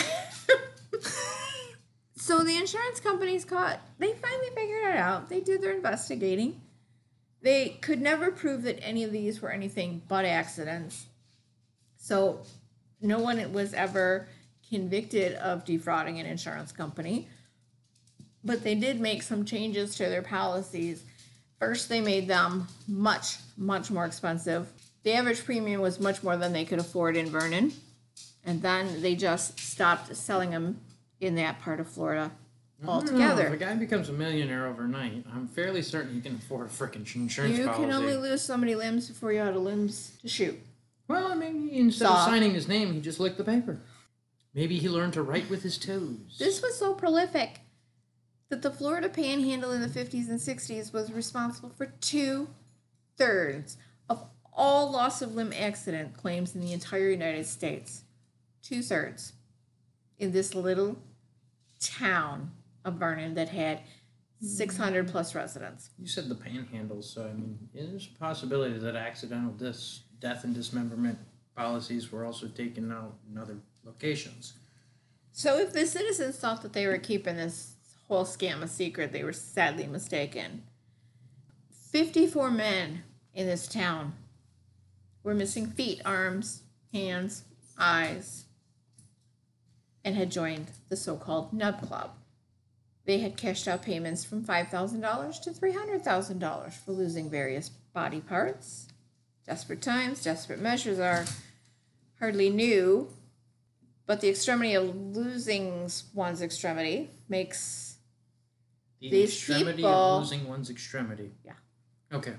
So 2.24 2.42
the 2.42 2.56
insurance 2.56 3.02
companies 3.02 3.44
caught, 3.44 3.82
they 4.00 4.14
finally 4.14 4.48
figured 4.56 4.94
it 4.94 4.96
out. 4.96 5.28
They 5.28 5.42
did 5.42 5.62
their 5.62 5.74
investigating. 5.74 6.62
They 7.44 7.78
could 7.82 8.02
never 8.02 8.32
prove 8.32 8.64
that 8.64 8.80
any 8.82 9.04
of 9.04 9.12
these 9.12 9.42
were 9.42 9.52
anything 9.52 10.02
but 10.08 10.24
accidents. 10.24 11.06
So 11.98 12.40
no 13.02 13.20
one 13.20 13.52
was 13.52 13.74
ever 13.74 14.30
convicted 14.70 15.34
of 15.36 15.66
defrauding 15.66 16.20
an 16.20 16.26
insurance 16.26 16.72
company. 16.72 17.28
But 18.46 18.64
they 18.64 18.76
did 18.76 19.02
make 19.02 19.24
some 19.24 19.44
changes 19.44 19.96
to 19.96 20.06
their 20.06 20.22
policies. 20.22 21.04
First, 21.60 21.90
they 21.90 22.00
made 22.00 22.30
them 22.30 22.68
much, 22.88 23.38
much 23.58 23.92
more 23.92 24.06
expensive. 24.06 24.72
The 25.04 25.14
average 25.14 25.44
premium 25.44 25.82
was 25.82 26.00
much 26.00 26.24
more 26.24 26.38
than 26.38 26.54
they 26.54 26.66
could 26.66 26.80
afford 26.80 27.18
in 27.18 27.30
Vernon. 27.30 27.74
And 28.46 28.62
then 28.62 29.02
they 29.02 29.16
just 29.16 29.60
stopped 29.60 30.16
selling 30.16 30.52
them 30.52 30.80
in 31.20 31.36
that 31.36 31.60
part 31.60 31.82
of 31.82 31.90
Florida 31.90 32.32
I 32.82 32.86
don't 32.86 32.86
know, 32.86 32.92
altogether. 33.22 33.48
If 33.48 33.54
a 33.54 33.58
guy 33.58 33.76
becomes 33.76 34.10
a 34.10 34.14
millionaire 34.14 34.68
overnight, 34.68 35.26
I'm 35.34 35.48
fairly 35.48 35.82
certain 35.82 36.14
he 36.14 36.22
can 36.22 36.36
afford 36.36 36.68
a 36.68 36.70
freaking 36.70 37.16
insurance 37.16 37.58
You 37.58 37.66
policy. 37.66 37.84
can 37.84 37.94
only 37.94 38.16
lose 38.18 38.42
so 38.42 38.58
many 38.58 38.76
limbs 38.76 39.08
before 39.08 39.32
you're 39.32 39.46
out 39.46 39.56
of 39.56 39.62
limbs 39.62 40.18
to 40.22 40.28
shoot. 40.28 40.60
Well, 41.08 41.36
maybe 41.36 41.78
instead 41.78 42.08
Saw. 42.08 42.20
of 42.26 42.26
signing 42.30 42.54
his 42.54 42.68
name, 42.68 42.94
he 42.94 43.02
just 43.02 43.20
licked 43.20 43.38
the 43.38 43.44
paper. 43.44 43.80
Maybe 44.54 44.78
he 44.80 44.90
learned 44.90 45.14
to 45.14 45.22
write 45.22 45.50
with 45.50 45.64
his 45.64 45.78
toes. 45.78 46.36
This 46.40 46.62
was 46.62 46.78
so 46.78 46.94
prolific 46.94 47.60
that 48.50 48.62
the 48.62 48.72
Florida 48.72 49.10
Panhandle 49.10 49.72
in 49.72 49.82
the 49.82 49.88
50s 49.88 50.30
and 50.30 50.40
60s 50.40 50.94
was 50.94 51.12
responsible 51.12 51.70
for 51.76 51.88
two 52.02 52.50
thirds 53.18 53.78
of 54.10 54.24
all 54.54 54.92
loss 54.92 55.22
of 55.22 55.34
limb 55.36 55.54
accident 55.58 56.16
claims 56.16 56.54
in 56.54 56.62
the 56.62 56.72
entire 56.74 57.10
United 57.10 57.46
States. 57.48 58.04
Two 58.62 58.82
thirds 58.82 59.34
in 60.20 60.32
this 60.32 60.54
little 60.54 60.98
town 61.80 62.52
of 62.86 62.96
Vernon 62.96 63.34
that 63.36 63.50
had 63.50 63.82
600 64.42 65.08
plus 65.08 65.36
residents. 65.36 65.90
You 65.98 66.08
said 66.08 66.28
the 66.28 66.36
panhandle, 66.36 67.02
so 67.02 67.24
I 67.24 67.34
mean, 67.34 67.58
there's 67.74 68.10
a 68.14 68.20
possibility 68.20 68.78
that 68.78 68.96
accidental 68.96 69.54
dis- 69.54 70.04
death 70.20 70.44
and 70.44 70.54
dismemberment 70.54 71.18
policies 71.56 72.12
were 72.12 72.26
also 72.26 72.48
taken 72.48 72.92
out 72.92 73.16
in 73.30 73.38
other 73.38 73.58
locations. 73.86 74.54
So 75.32 75.58
if 75.58 75.74
the 75.74 75.86
citizens 75.86 76.38
thought 76.38 76.62
that 76.62 76.74
they 76.74 76.88
were 76.88 76.98
keeping 76.98 77.38
this 77.38 77.76
whole 78.08 78.26
scam 78.26 78.62
a 78.62 78.68
secret, 78.68 79.12
they 79.12 79.24
were 79.24 79.34
sadly 79.34 79.88
mistaken. 79.88 80.64
54 81.92 82.52
men 82.52 83.04
in 83.34 83.48
this 83.48 83.68
town 83.68 84.14
were 85.24 85.34
missing 85.34 85.68
feet, 85.68 86.02
arms, 86.06 86.64
hands, 86.92 87.44
eyes, 87.78 88.46
and 90.04 90.16
had 90.16 90.32
joined 90.32 90.72
the 90.90 90.98
so 90.98 91.16
called 91.16 91.54
Nub 91.54 91.82
Club. 91.88 92.12
They 93.06 93.20
had 93.20 93.36
cashed 93.36 93.68
out 93.68 93.82
payments 93.82 94.24
from 94.24 94.44
$5,000 94.46 95.42
to 95.42 95.50
$300,000 95.52 96.74
for 96.74 96.92
losing 96.94 97.30
various 97.30 97.70
body 97.70 98.22
parts. 98.22 98.88
Desperate 99.46 99.82
times, 99.82 100.24
desperate 100.24 100.62
measures 100.62 101.00
are 101.00 101.26
hardly 102.20 102.50
new, 102.50 103.10
but 104.06 104.22
the 104.22 104.30
extremity 104.30 104.74
of 104.74 104.96
losing 104.96 105.90
one's 106.14 106.42
extremity 106.42 107.10
makes 107.28 107.98
The 109.02 109.10
These 109.10 109.34
extremity 109.34 109.78
people- 109.78 109.92
of 109.92 110.22
losing 110.24 110.48
one's 110.48 110.70
extremity. 110.70 111.34
Yeah. 111.44 111.54
Okay. 112.12 112.36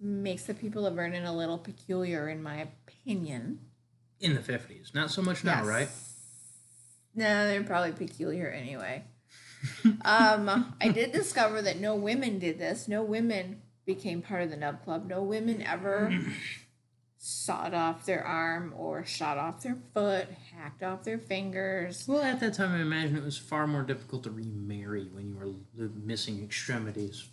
makes 0.00 0.44
the 0.44 0.54
people 0.54 0.86
of 0.86 0.94
Vernon 0.94 1.24
a 1.24 1.36
little 1.36 1.58
peculiar, 1.58 2.28
in 2.28 2.40
my 2.40 2.58
opinion. 2.58 3.58
In 4.20 4.34
the 4.34 4.40
50s. 4.40 4.94
Not 4.94 5.10
so 5.10 5.20
much 5.22 5.42
now, 5.42 5.58
Yes. 5.58 5.66
right? 5.66 5.88
No, 7.18 7.48
they're 7.48 7.64
probably 7.64 7.90
peculiar 7.90 8.46
anyway. 8.48 9.02
um, 10.04 10.72
I 10.80 10.88
did 10.88 11.10
discover 11.10 11.60
that 11.62 11.80
no 11.80 11.96
women 11.96 12.38
did 12.38 12.60
this. 12.60 12.86
No 12.86 13.02
women 13.02 13.60
became 13.84 14.22
part 14.22 14.42
of 14.42 14.50
the 14.50 14.56
Nub 14.56 14.84
Club. 14.84 15.08
No 15.08 15.20
women 15.22 15.60
ever 15.62 16.16
sawed 17.18 17.74
off 17.74 18.06
their 18.06 18.24
arm 18.24 18.72
or 18.76 19.04
shot 19.04 19.36
off 19.36 19.64
their 19.64 19.76
foot, 19.92 20.28
hacked 20.54 20.84
off 20.84 21.02
their 21.02 21.18
fingers. 21.18 22.06
Well, 22.06 22.22
at 22.22 22.38
that 22.38 22.54
time, 22.54 22.72
I 22.72 22.82
imagine 22.82 23.16
it 23.16 23.24
was 23.24 23.36
far 23.36 23.66
more 23.66 23.82
difficult 23.82 24.22
to 24.22 24.30
remarry 24.30 25.08
when 25.12 25.28
you 25.28 25.36
were 25.76 25.88
missing 25.88 26.44
extremities. 26.44 27.28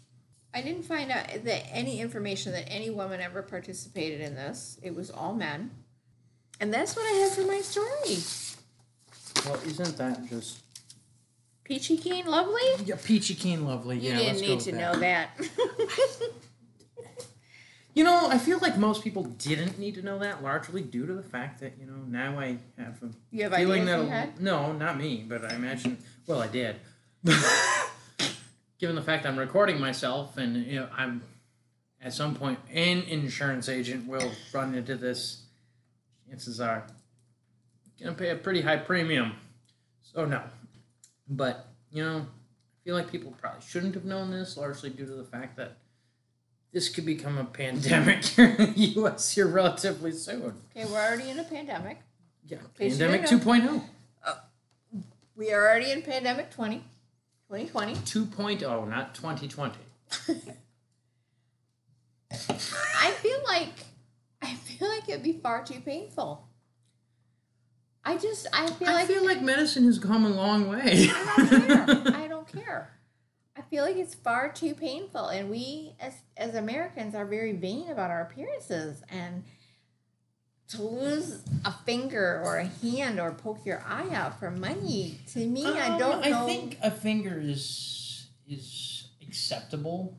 I 0.51 0.63
didn't 0.63 0.83
find 0.83 1.11
out 1.11 1.27
that 1.43 1.63
any 1.71 2.01
information 2.01 2.53
that 2.53 2.71
any 2.71 2.89
woman 2.89 3.21
ever 3.21 3.43
participated 3.43 4.21
in 4.21 4.33
this. 4.33 4.79
It 4.81 4.95
was 4.95 5.11
all 5.11 5.35
men. 5.35 5.69
And 6.59 6.73
that's 6.73 6.95
what 6.95 7.05
I 7.05 7.17
have 7.19 7.33
for 7.33 7.43
my 7.43 7.61
story. 7.61 8.54
Well, 9.45 9.59
isn't 9.65 9.97
that 9.97 10.27
just 10.29 10.59
Peachy 11.63 11.97
keen, 11.97 12.25
lovely. 12.27 12.61
yeah, 12.85 12.95
peachy 13.03 13.33
keen 13.35 13.65
lovely? 13.65 13.97
You 13.97 14.11
yeah, 14.11 14.17
didn't 14.17 14.27
let's 14.27 14.41
go 14.41 14.47
need 14.47 14.55
with 14.55 14.63
to 14.65 14.71
that. 14.73 14.79
know 14.93 14.99
that. 14.99 15.29
You 17.95 18.03
know, 18.03 18.27
I 18.29 18.37
feel 18.39 18.59
like 18.59 18.77
most 18.77 19.05
people 19.05 19.23
didn't 19.23 19.79
need 19.79 19.95
to 19.95 20.01
know 20.01 20.19
that, 20.19 20.43
largely 20.43 20.81
due 20.81 21.05
to 21.07 21.13
the 21.13 21.23
fact 21.23 21.61
that 21.61 21.75
you 21.79 21.85
know 21.85 21.95
now 22.07 22.37
I 22.37 22.57
have 22.77 23.01
a 23.01 23.09
you 23.31 23.43
have 23.43 23.53
feeling 23.53 23.83
ideas 23.83 23.87
that 23.87 23.99
in 24.01 24.05
your 24.07 24.13
head? 24.15 24.41
no, 24.41 24.73
not 24.73 24.97
me, 24.97 25.25
but 25.27 25.49
I 25.49 25.55
imagine. 25.55 25.97
Well, 26.27 26.41
I 26.41 26.47
did. 26.47 26.75
Given 28.79 28.97
the 28.97 29.01
fact 29.01 29.25
I'm 29.25 29.39
recording 29.39 29.79
myself, 29.79 30.37
and 30.37 30.57
you 30.65 30.81
know, 30.81 30.89
I'm 30.95 31.23
at 32.01 32.11
some 32.13 32.35
point 32.35 32.59
an 32.69 33.03
insurance 33.03 33.69
agent 33.69 34.07
will 34.09 34.29
run 34.53 34.75
into 34.75 34.95
this. 34.97 35.43
Chances 36.29 36.59
are 36.59 36.85
gonna 38.01 38.15
pay 38.15 38.29
a 38.29 38.35
pretty 38.35 38.61
high 38.61 38.77
premium. 38.77 39.33
So 40.01 40.25
no, 40.25 40.41
but 41.27 41.67
you 41.91 42.03
know, 42.03 42.17
I 42.19 42.77
feel 42.83 42.95
like 42.95 43.11
people 43.11 43.33
probably 43.39 43.61
shouldn't 43.61 43.95
have 43.95 44.05
known 44.05 44.31
this, 44.31 44.57
largely 44.57 44.89
due 44.89 45.05
to 45.05 45.13
the 45.15 45.23
fact 45.23 45.57
that 45.57 45.77
this 46.71 46.89
could 46.89 47.05
become 47.05 47.37
a 47.37 47.45
pandemic 47.45 48.25
here 48.25 48.55
in 48.59 48.73
the 48.73 48.79
U.S. 48.95 49.31
here 49.31 49.47
relatively 49.47 50.11
soon. 50.11 50.61
Okay, 50.75 50.85
we're 50.85 50.99
already 50.99 51.29
in 51.29 51.39
a 51.39 51.43
pandemic. 51.43 51.99
Yeah, 52.45 52.57
pandemic 52.77 53.25
didn't 53.25 53.43
2.0. 53.43 53.81
Uh, 54.23 54.35
we 55.35 55.51
are 55.51 55.63
already 55.63 55.91
in 55.91 56.01
pandemic 56.01 56.51
20, 56.51 56.83
2020. 57.49 57.93
2.0, 57.95 58.89
not 58.89 59.15
2020. 59.15 59.75
I 62.31 63.11
feel 63.11 63.39
like 63.47 63.85
I 64.41 64.53
feel 64.55 64.87
like 64.87 65.07
it'd 65.09 65.23
be 65.23 65.39
far 65.41 65.63
too 65.63 65.79
painful. 65.79 66.47
I 68.05 68.17
just 68.17 68.47
I 68.53 68.67
feel 68.67 68.89
I 68.89 68.93
like 68.93 69.07
feel 69.07 69.25
like 69.25 69.41
medicine 69.41 69.83
has 69.85 69.97
come 69.99 70.25
a 70.25 70.29
long 70.29 70.67
way. 70.69 71.09
I 71.11 71.35
don't 71.37 72.03
care. 72.05 72.15
I 72.15 72.27
don't 72.27 72.47
care. 72.47 72.89
I 73.57 73.61
feel 73.61 73.83
like 73.83 73.95
it's 73.95 74.13
far 74.13 74.51
too 74.51 74.73
painful, 74.75 75.27
and 75.27 75.49
we 75.49 75.93
as 75.99 76.13
as 76.37 76.55
Americans 76.55 77.15
are 77.15 77.25
very 77.25 77.53
vain 77.53 77.89
about 77.89 78.11
our 78.11 78.21
appearances, 78.21 79.01
and 79.09 79.43
to 80.69 80.81
lose 80.83 81.41
a 81.63 81.71
finger 81.71 82.41
or 82.43 82.57
a 82.57 82.65
hand 82.65 83.19
or 83.19 83.31
poke 83.31 83.65
your 83.65 83.83
eye 83.87 84.09
out 84.13 84.39
for 84.39 84.49
money 84.51 85.19
to 85.33 85.39
me, 85.45 85.65
I 85.65 85.89
Um, 85.93 85.99
don't 85.99 86.29
know. 86.29 86.43
I 86.43 86.45
think 86.45 86.77
a 86.83 86.91
finger 86.91 87.39
is 87.39 88.27
is 88.47 89.07
acceptable. 89.27 90.15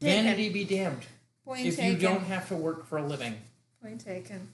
Taken. 0.00 0.24
Vanity 0.24 0.48
be 0.48 0.64
damned. 0.64 1.04
Point 1.44 1.66
if 1.66 1.76
taken. 1.76 1.92
you 1.92 1.98
don't 1.98 2.24
have 2.24 2.48
to 2.48 2.56
work 2.56 2.86
for 2.86 2.98
a 2.98 3.06
living. 3.06 3.34
Point 3.82 4.00
taken. 4.00 4.52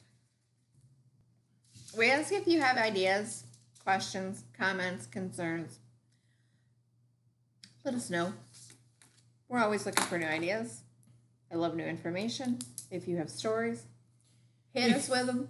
We 1.97 2.11
ask 2.11 2.33
if 2.33 2.47
you 2.47 2.61
have 2.61 2.77
ideas, 2.77 3.45
questions, 3.83 4.45
comments, 4.57 5.07
concerns. 5.07 5.79
Let 7.85 7.95
us 7.95 8.11
know. 8.11 8.33
We're 9.49 9.61
always 9.61 9.87
looking 9.87 10.05
for 10.05 10.19
new 10.19 10.27
ideas. 10.27 10.83
I 11.51 11.57
love 11.57 11.75
new 11.75 11.85
information. 11.87 12.59
If 12.91 13.09
you 13.09 13.17
have 13.17 13.31
stories, 13.31 13.85
hit 14.75 14.91
If- 14.91 14.97
us 14.97 15.09
with 15.09 15.27
them. 15.27 15.49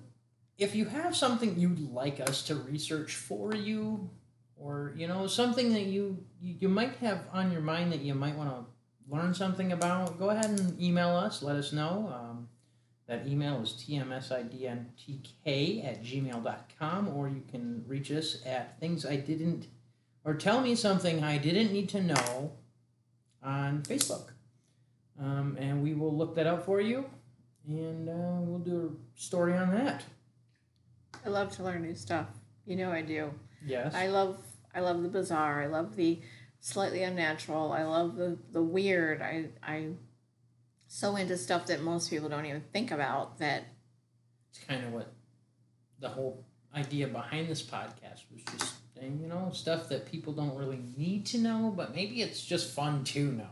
If 0.56 0.74
you 0.74 0.86
have 0.86 1.16
something 1.16 1.58
you'd 1.58 1.92
like 1.92 2.18
us 2.20 2.42
to 2.44 2.56
research 2.56 3.14
for 3.14 3.54
you, 3.54 4.10
or 4.56 4.92
you 4.96 5.06
know 5.06 5.28
something 5.28 5.72
that 5.72 5.84
you 5.84 6.24
you, 6.40 6.56
you 6.60 6.68
might 6.68 6.96
have 6.96 7.22
on 7.32 7.52
your 7.52 7.60
mind 7.60 7.92
that 7.92 8.00
you 8.00 8.12
might 8.14 8.34
want 8.36 8.50
to 8.50 8.64
learn 9.08 9.32
something 9.34 9.70
about, 9.70 10.18
go 10.18 10.30
ahead 10.30 10.46
and 10.46 10.80
email 10.82 11.10
us. 11.10 11.42
Let 11.44 11.54
us 11.54 11.72
know. 11.72 12.12
Um, 12.12 12.48
that 13.08 13.26
email 13.26 13.60
is 13.62 13.70
tmsidntk 13.70 15.24
at 15.84 16.04
gmail.com, 16.04 17.08
or 17.08 17.28
you 17.28 17.42
can 17.50 17.82
reach 17.86 18.12
us 18.12 18.38
at 18.46 18.78
things 18.78 19.04
I 19.06 19.16
didn't, 19.16 19.66
or 20.24 20.34
tell 20.34 20.60
me 20.60 20.74
something 20.74 21.24
I 21.24 21.38
didn't 21.38 21.72
need 21.72 21.88
to 21.90 22.02
know 22.02 22.52
on 23.42 23.82
Facebook. 23.82 24.28
Um, 25.20 25.56
and 25.58 25.82
we 25.82 25.94
will 25.94 26.14
look 26.14 26.36
that 26.36 26.46
up 26.46 26.64
for 26.64 26.80
you, 26.80 27.06
and 27.66 28.08
uh, 28.08 28.40
we'll 28.40 28.60
do 28.60 28.96
a 28.96 29.20
story 29.20 29.54
on 29.54 29.72
that. 29.72 30.04
I 31.24 31.30
love 31.30 31.50
to 31.56 31.64
learn 31.64 31.82
new 31.82 31.96
stuff. 31.96 32.26
You 32.66 32.76
know 32.76 32.92
I 32.92 33.02
do. 33.02 33.32
Yes. 33.66 33.94
I 33.94 34.08
love 34.08 34.38
I 34.74 34.80
love 34.80 35.02
the 35.02 35.08
bizarre. 35.08 35.62
I 35.62 35.66
love 35.66 35.96
the 35.96 36.20
slightly 36.60 37.02
unnatural. 37.02 37.72
I 37.72 37.84
love 37.84 38.16
the 38.16 38.38
the 38.52 38.62
weird. 38.62 39.22
I 39.22 39.46
I 39.62 39.88
so 40.88 41.14
into 41.16 41.36
stuff 41.36 41.66
that 41.66 41.80
most 41.80 42.10
people 42.10 42.28
don't 42.28 42.46
even 42.46 42.62
think 42.72 42.90
about 42.90 43.38
that 43.38 43.64
it's 44.50 44.64
kind 44.64 44.84
of 44.84 44.92
what 44.92 45.12
the 46.00 46.08
whole 46.08 46.44
idea 46.74 47.06
behind 47.06 47.48
this 47.48 47.62
podcast 47.62 48.22
was 48.32 48.42
just 48.52 48.74
you 49.02 49.28
know, 49.28 49.50
stuff 49.52 49.88
that 49.88 50.10
people 50.10 50.32
don't 50.32 50.56
really 50.56 50.80
need 50.96 51.26
to 51.26 51.38
know, 51.38 51.72
but 51.74 51.94
maybe 51.94 52.22
it's 52.22 52.44
just 52.44 52.74
fun 52.74 53.04
to 53.04 53.30
know. 53.32 53.50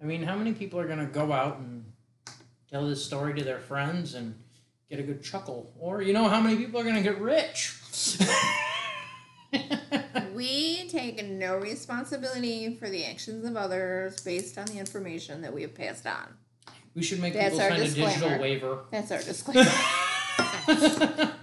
I 0.00 0.04
mean, 0.04 0.22
how 0.22 0.36
many 0.36 0.52
people 0.52 0.78
are 0.78 0.86
going 0.86 0.98
to 0.98 1.06
go 1.06 1.32
out 1.32 1.58
and 1.58 1.84
tell 2.70 2.86
this 2.86 3.04
story 3.04 3.34
to 3.34 3.44
their 3.44 3.58
friends 3.58 4.14
and 4.14 4.34
get 4.88 5.00
a 5.00 5.02
good 5.02 5.22
chuckle? 5.22 5.72
Or, 5.78 6.02
you 6.02 6.12
know, 6.12 6.28
how 6.28 6.40
many 6.40 6.56
people 6.56 6.80
are 6.80 6.84
going 6.84 6.96
to 6.96 7.02
get 7.02 7.20
rich? 7.20 7.74
We 10.34 10.88
take 10.88 11.24
no 11.24 11.56
responsibility 11.56 12.72
for 12.76 12.88
the 12.88 13.04
actions 13.04 13.44
of 13.44 13.56
others 13.56 14.20
based 14.20 14.56
on 14.56 14.66
the 14.66 14.78
information 14.78 15.42
that 15.42 15.52
we 15.52 15.62
have 15.62 15.74
passed 15.74 16.06
on. 16.06 16.36
We 16.94 17.02
should 17.02 17.20
make 17.20 17.34
That's 17.34 17.54
people 17.54 17.60
our 17.64 17.70
sign 17.70 17.80
a 17.80 17.88
digital 17.88 18.38
waiver. 18.38 18.84
That's 18.90 19.10
our 19.10 19.18
disclaimer. 19.18 19.70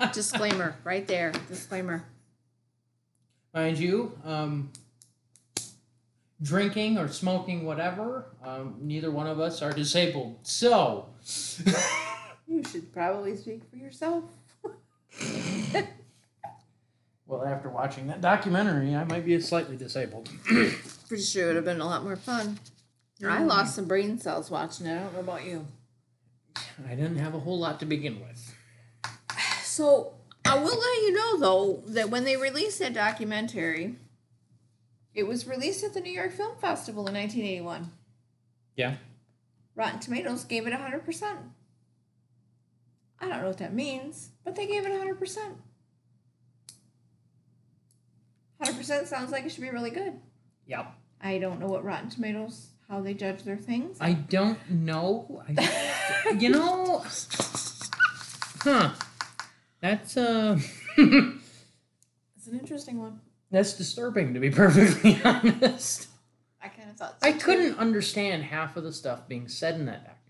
disclaimer, 0.14 0.76
right 0.84 1.08
there. 1.08 1.32
Disclaimer. 1.48 2.06
Mind 3.54 3.78
you, 3.78 4.18
um, 4.26 4.72
drinking 6.42 6.98
or 6.98 7.08
smoking, 7.08 7.66
whatever, 7.66 8.26
um, 8.44 8.76
neither 8.82 9.12
one 9.12 9.28
of 9.28 9.40
us 9.40 9.62
are 9.62 9.72
disabled. 9.72 10.40
So, 10.44 11.08
You 12.48 12.64
should 12.64 12.94
probably 12.94 13.36
speak 13.36 13.64
for 13.70 13.78
yourself. 13.78 14.24
well, 17.26 17.44
after 17.44 17.70
watching 17.70 18.08
that 18.08 18.22
documentary, 18.22 18.96
I 18.96 19.04
might 19.04 19.26
be 19.26 19.40
slightly 19.42 19.78
disabled. 19.78 20.30
Pretty 21.08 21.24
sure 21.24 21.46
it 21.46 21.48
would 21.48 21.56
have 21.56 21.66
been 21.66 21.82
a 21.82 21.86
lot 21.86 22.04
more 22.04 22.16
fun. 22.16 22.60
I 23.24 23.44
lost 23.44 23.74
mm. 23.74 23.76
some 23.76 23.86
brain 23.86 24.20
cells 24.20 24.52
watching 24.52 24.88
it. 24.88 24.98
I 24.98 25.04
don't 25.04 25.14
know 25.14 25.20
about 25.20 25.46
you. 25.46 25.68
I 26.88 26.96
didn't 26.96 27.18
have 27.18 27.34
a 27.34 27.40
whole 27.40 27.60
lot 27.60 27.80
to 27.80 27.86
begin 27.86 28.20
with. 28.20 28.56
So 29.64 30.14
I 30.44 30.56
will 30.56 30.78
let 30.78 31.02
you 31.02 31.14
know 31.14 31.40
though 31.40 31.84
that 31.88 32.10
when 32.10 32.24
they 32.24 32.38
released 32.38 32.80
that 32.80 32.94
documentary, 32.94 33.96
it 35.14 35.24
was 35.24 35.48
released 35.48 35.84
at 35.84 35.94
the 35.94 36.02
New 36.02 36.12
York 36.12 36.32
Film 36.32 36.58
Festival 36.58 37.08
in 37.08 37.14
1981. 37.14 37.92
Yeah. 38.76 38.96
Rotten 39.76 40.00
Tomatoes 40.00 40.44
gave 40.44 40.68
it 40.68 40.74
100%. 40.74 41.38
I 43.20 43.30
don't 43.30 43.42
know 43.42 43.48
what 43.48 43.58
that 43.58 43.74
means, 43.74 44.30
but 44.44 44.56
they 44.56 44.68
gave 44.68 44.86
it 44.86 44.92
100%. 44.92 45.38
100% 48.62 49.08
sounds 49.08 49.32
like 49.32 49.46
it 49.46 49.52
should 49.52 49.62
be 49.62 49.70
really 49.70 49.90
good. 49.90 50.14
Yep. 50.68 50.94
I 51.22 51.38
don't 51.38 51.60
know 51.60 51.68
what 51.68 51.84
Rotten 51.84 52.10
Tomatoes, 52.10 52.68
how 52.90 53.02
they 53.02 53.14
judge 53.14 53.44
their 53.44 53.58
things. 53.58 53.98
I 54.00 54.14
don't 54.14 54.60
know. 54.70 55.44
I, 55.48 56.36
you 56.40 56.50
know, 56.50 57.04
huh? 58.62 58.92
That's 59.82 60.18
uh, 60.18 60.60
It's 60.98 62.48
an 62.48 62.60
interesting 62.60 63.00
one. 63.00 63.20
that's 63.52 63.74
disturbing 63.74 64.34
to 64.34 64.40
be 64.40 64.50
perfectly 64.50 65.20
honest. 65.26 66.08
I 66.62 66.68
kind 66.70 66.90
of 66.90 66.98
thought 66.98 67.18
so 67.22 67.28
I 67.28 67.32
too. 67.34 67.40
couldn't 67.40 67.78
understand 67.78 68.44
half 68.44 68.76
of 68.78 68.84
the 68.84 68.94
stuff 68.94 69.28
being 69.28 69.48
said 69.48 69.76
in 69.76 69.86
that 69.86 70.00
documentary. 70.04 70.22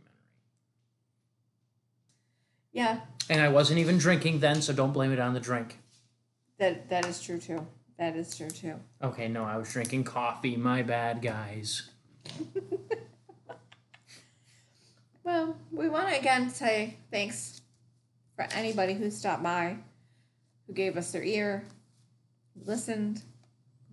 Yeah, 2.74 3.00
And 3.30 3.42
I 3.42 3.48
wasn't 3.50 3.80
even 3.80 3.98
drinking 3.98 4.40
then, 4.40 4.62
so 4.62 4.74
don't 4.74 4.92
blame 4.92 5.14
it 5.14 5.20
on 5.20 5.34
the 5.34 5.40
drink. 5.40 5.80
that 6.58 6.90
that 6.90 7.06
is 7.06 7.22
true 7.22 7.40
too. 7.40 7.66
That 7.98 8.18
is 8.18 8.36
true 8.36 8.50
too. 8.50 8.76
Okay, 9.02 9.30
no, 9.30 9.46
I 9.46 9.56
was 9.56 9.72
drinking 9.72 10.04
coffee. 10.04 10.58
My 10.58 10.82
bad, 10.82 11.22
guys. 11.22 11.90
Well, 15.26 15.58
we 15.72 15.90
want 15.90 16.08
to 16.10 16.20
again 16.20 16.52
say 16.52 16.98
thanks 17.10 17.62
for 18.36 18.46
anybody 18.54 18.94
who 18.94 19.10
stopped 19.10 19.42
by, 19.42 19.78
who 20.68 20.74
gave 20.74 20.98
us 20.98 21.12
their 21.12 21.24
ear, 21.24 21.66
listened. 22.64 23.24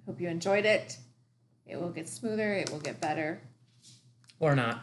Hope 0.05 0.21
you 0.21 0.29
enjoyed 0.29 0.67
it. 0.67 0.99
It 1.67 1.81
will 1.81 1.89
get 1.89 2.07
smoother, 2.07 2.53
it 2.53 2.71
will 2.71 2.81
get 2.81 3.01
better. 3.01 3.41
Or 4.41 4.55
not. 4.55 4.83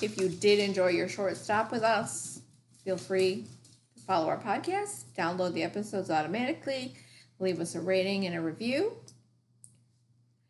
If 0.00 0.20
you 0.20 0.28
did 0.28 0.60
enjoy 0.60 0.90
your 0.90 1.08
short 1.08 1.36
stop 1.36 1.72
with 1.72 1.82
us, 1.82 2.40
feel 2.84 2.96
free 2.96 3.44
to 3.96 4.02
follow 4.02 4.28
our 4.28 4.38
podcast, 4.38 5.06
download 5.18 5.54
the 5.54 5.64
episodes 5.64 6.10
automatically, 6.10 6.94
leave 7.40 7.58
us 7.58 7.74
a 7.74 7.80
rating 7.80 8.24
and 8.26 8.36
a 8.36 8.40
review. 8.40 8.92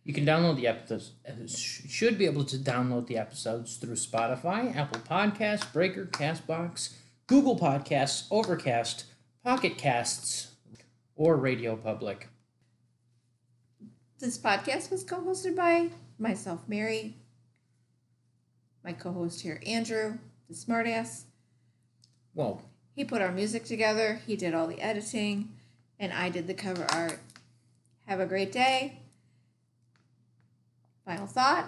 You 0.04 0.12
can 0.12 0.26
download 0.26 0.56
the 0.56 0.66
episodes. 0.66 1.12
Should 1.58 2.18
be 2.18 2.26
able 2.26 2.44
to 2.44 2.58
download 2.58 3.06
the 3.06 3.16
episodes 3.16 3.76
through 3.76 3.94
Spotify, 3.94 4.76
Apple 4.76 5.00
Podcasts, 5.00 5.72
Breaker, 5.72 6.04
Castbox, 6.04 6.94
Google 7.26 7.58
Podcasts, 7.58 8.26
Overcast, 8.30 9.06
Pocket 9.42 9.78
Casts 9.78 10.52
or 11.16 11.36
Radio 11.36 11.74
Public. 11.74 12.28
This 14.18 14.36
podcast 14.36 14.90
was 14.90 15.04
co 15.04 15.22
hosted 15.22 15.56
by 15.56 15.88
myself, 16.18 16.60
Mary, 16.68 17.16
my 18.84 18.92
co 18.92 19.10
host 19.10 19.40
here, 19.40 19.60
Andrew, 19.66 20.18
the 20.48 20.54
smartass. 20.54 21.24
Well, 22.34 22.62
He 22.94 23.04
put 23.04 23.22
our 23.22 23.32
music 23.32 23.64
together, 23.64 24.20
he 24.26 24.36
did 24.36 24.54
all 24.54 24.66
the 24.66 24.80
editing, 24.80 25.54
and 25.98 26.12
I 26.12 26.28
did 26.28 26.46
the 26.46 26.54
cover 26.54 26.86
art. 26.90 27.18
Have 28.06 28.20
a 28.20 28.26
great 28.26 28.52
day. 28.52 29.00
Final 31.04 31.26
thought. 31.26 31.66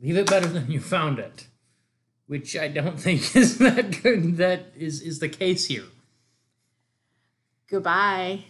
leave 0.00 0.16
it 0.16 0.28
better 0.28 0.46
than 0.48 0.70
you 0.70 0.80
found 0.80 1.18
it, 1.18 1.46
which 2.26 2.56
I 2.56 2.68
don't 2.68 2.98
think 2.98 3.36
is 3.42 3.58
that 3.58 4.02
good. 4.02 4.36
That 4.36 4.72
is 4.76 5.00
is 5.00 5.18
the 5.20 5.28
case 5.28 5.66
here. 5.66 5.84
Goodbye. 7.68 8.44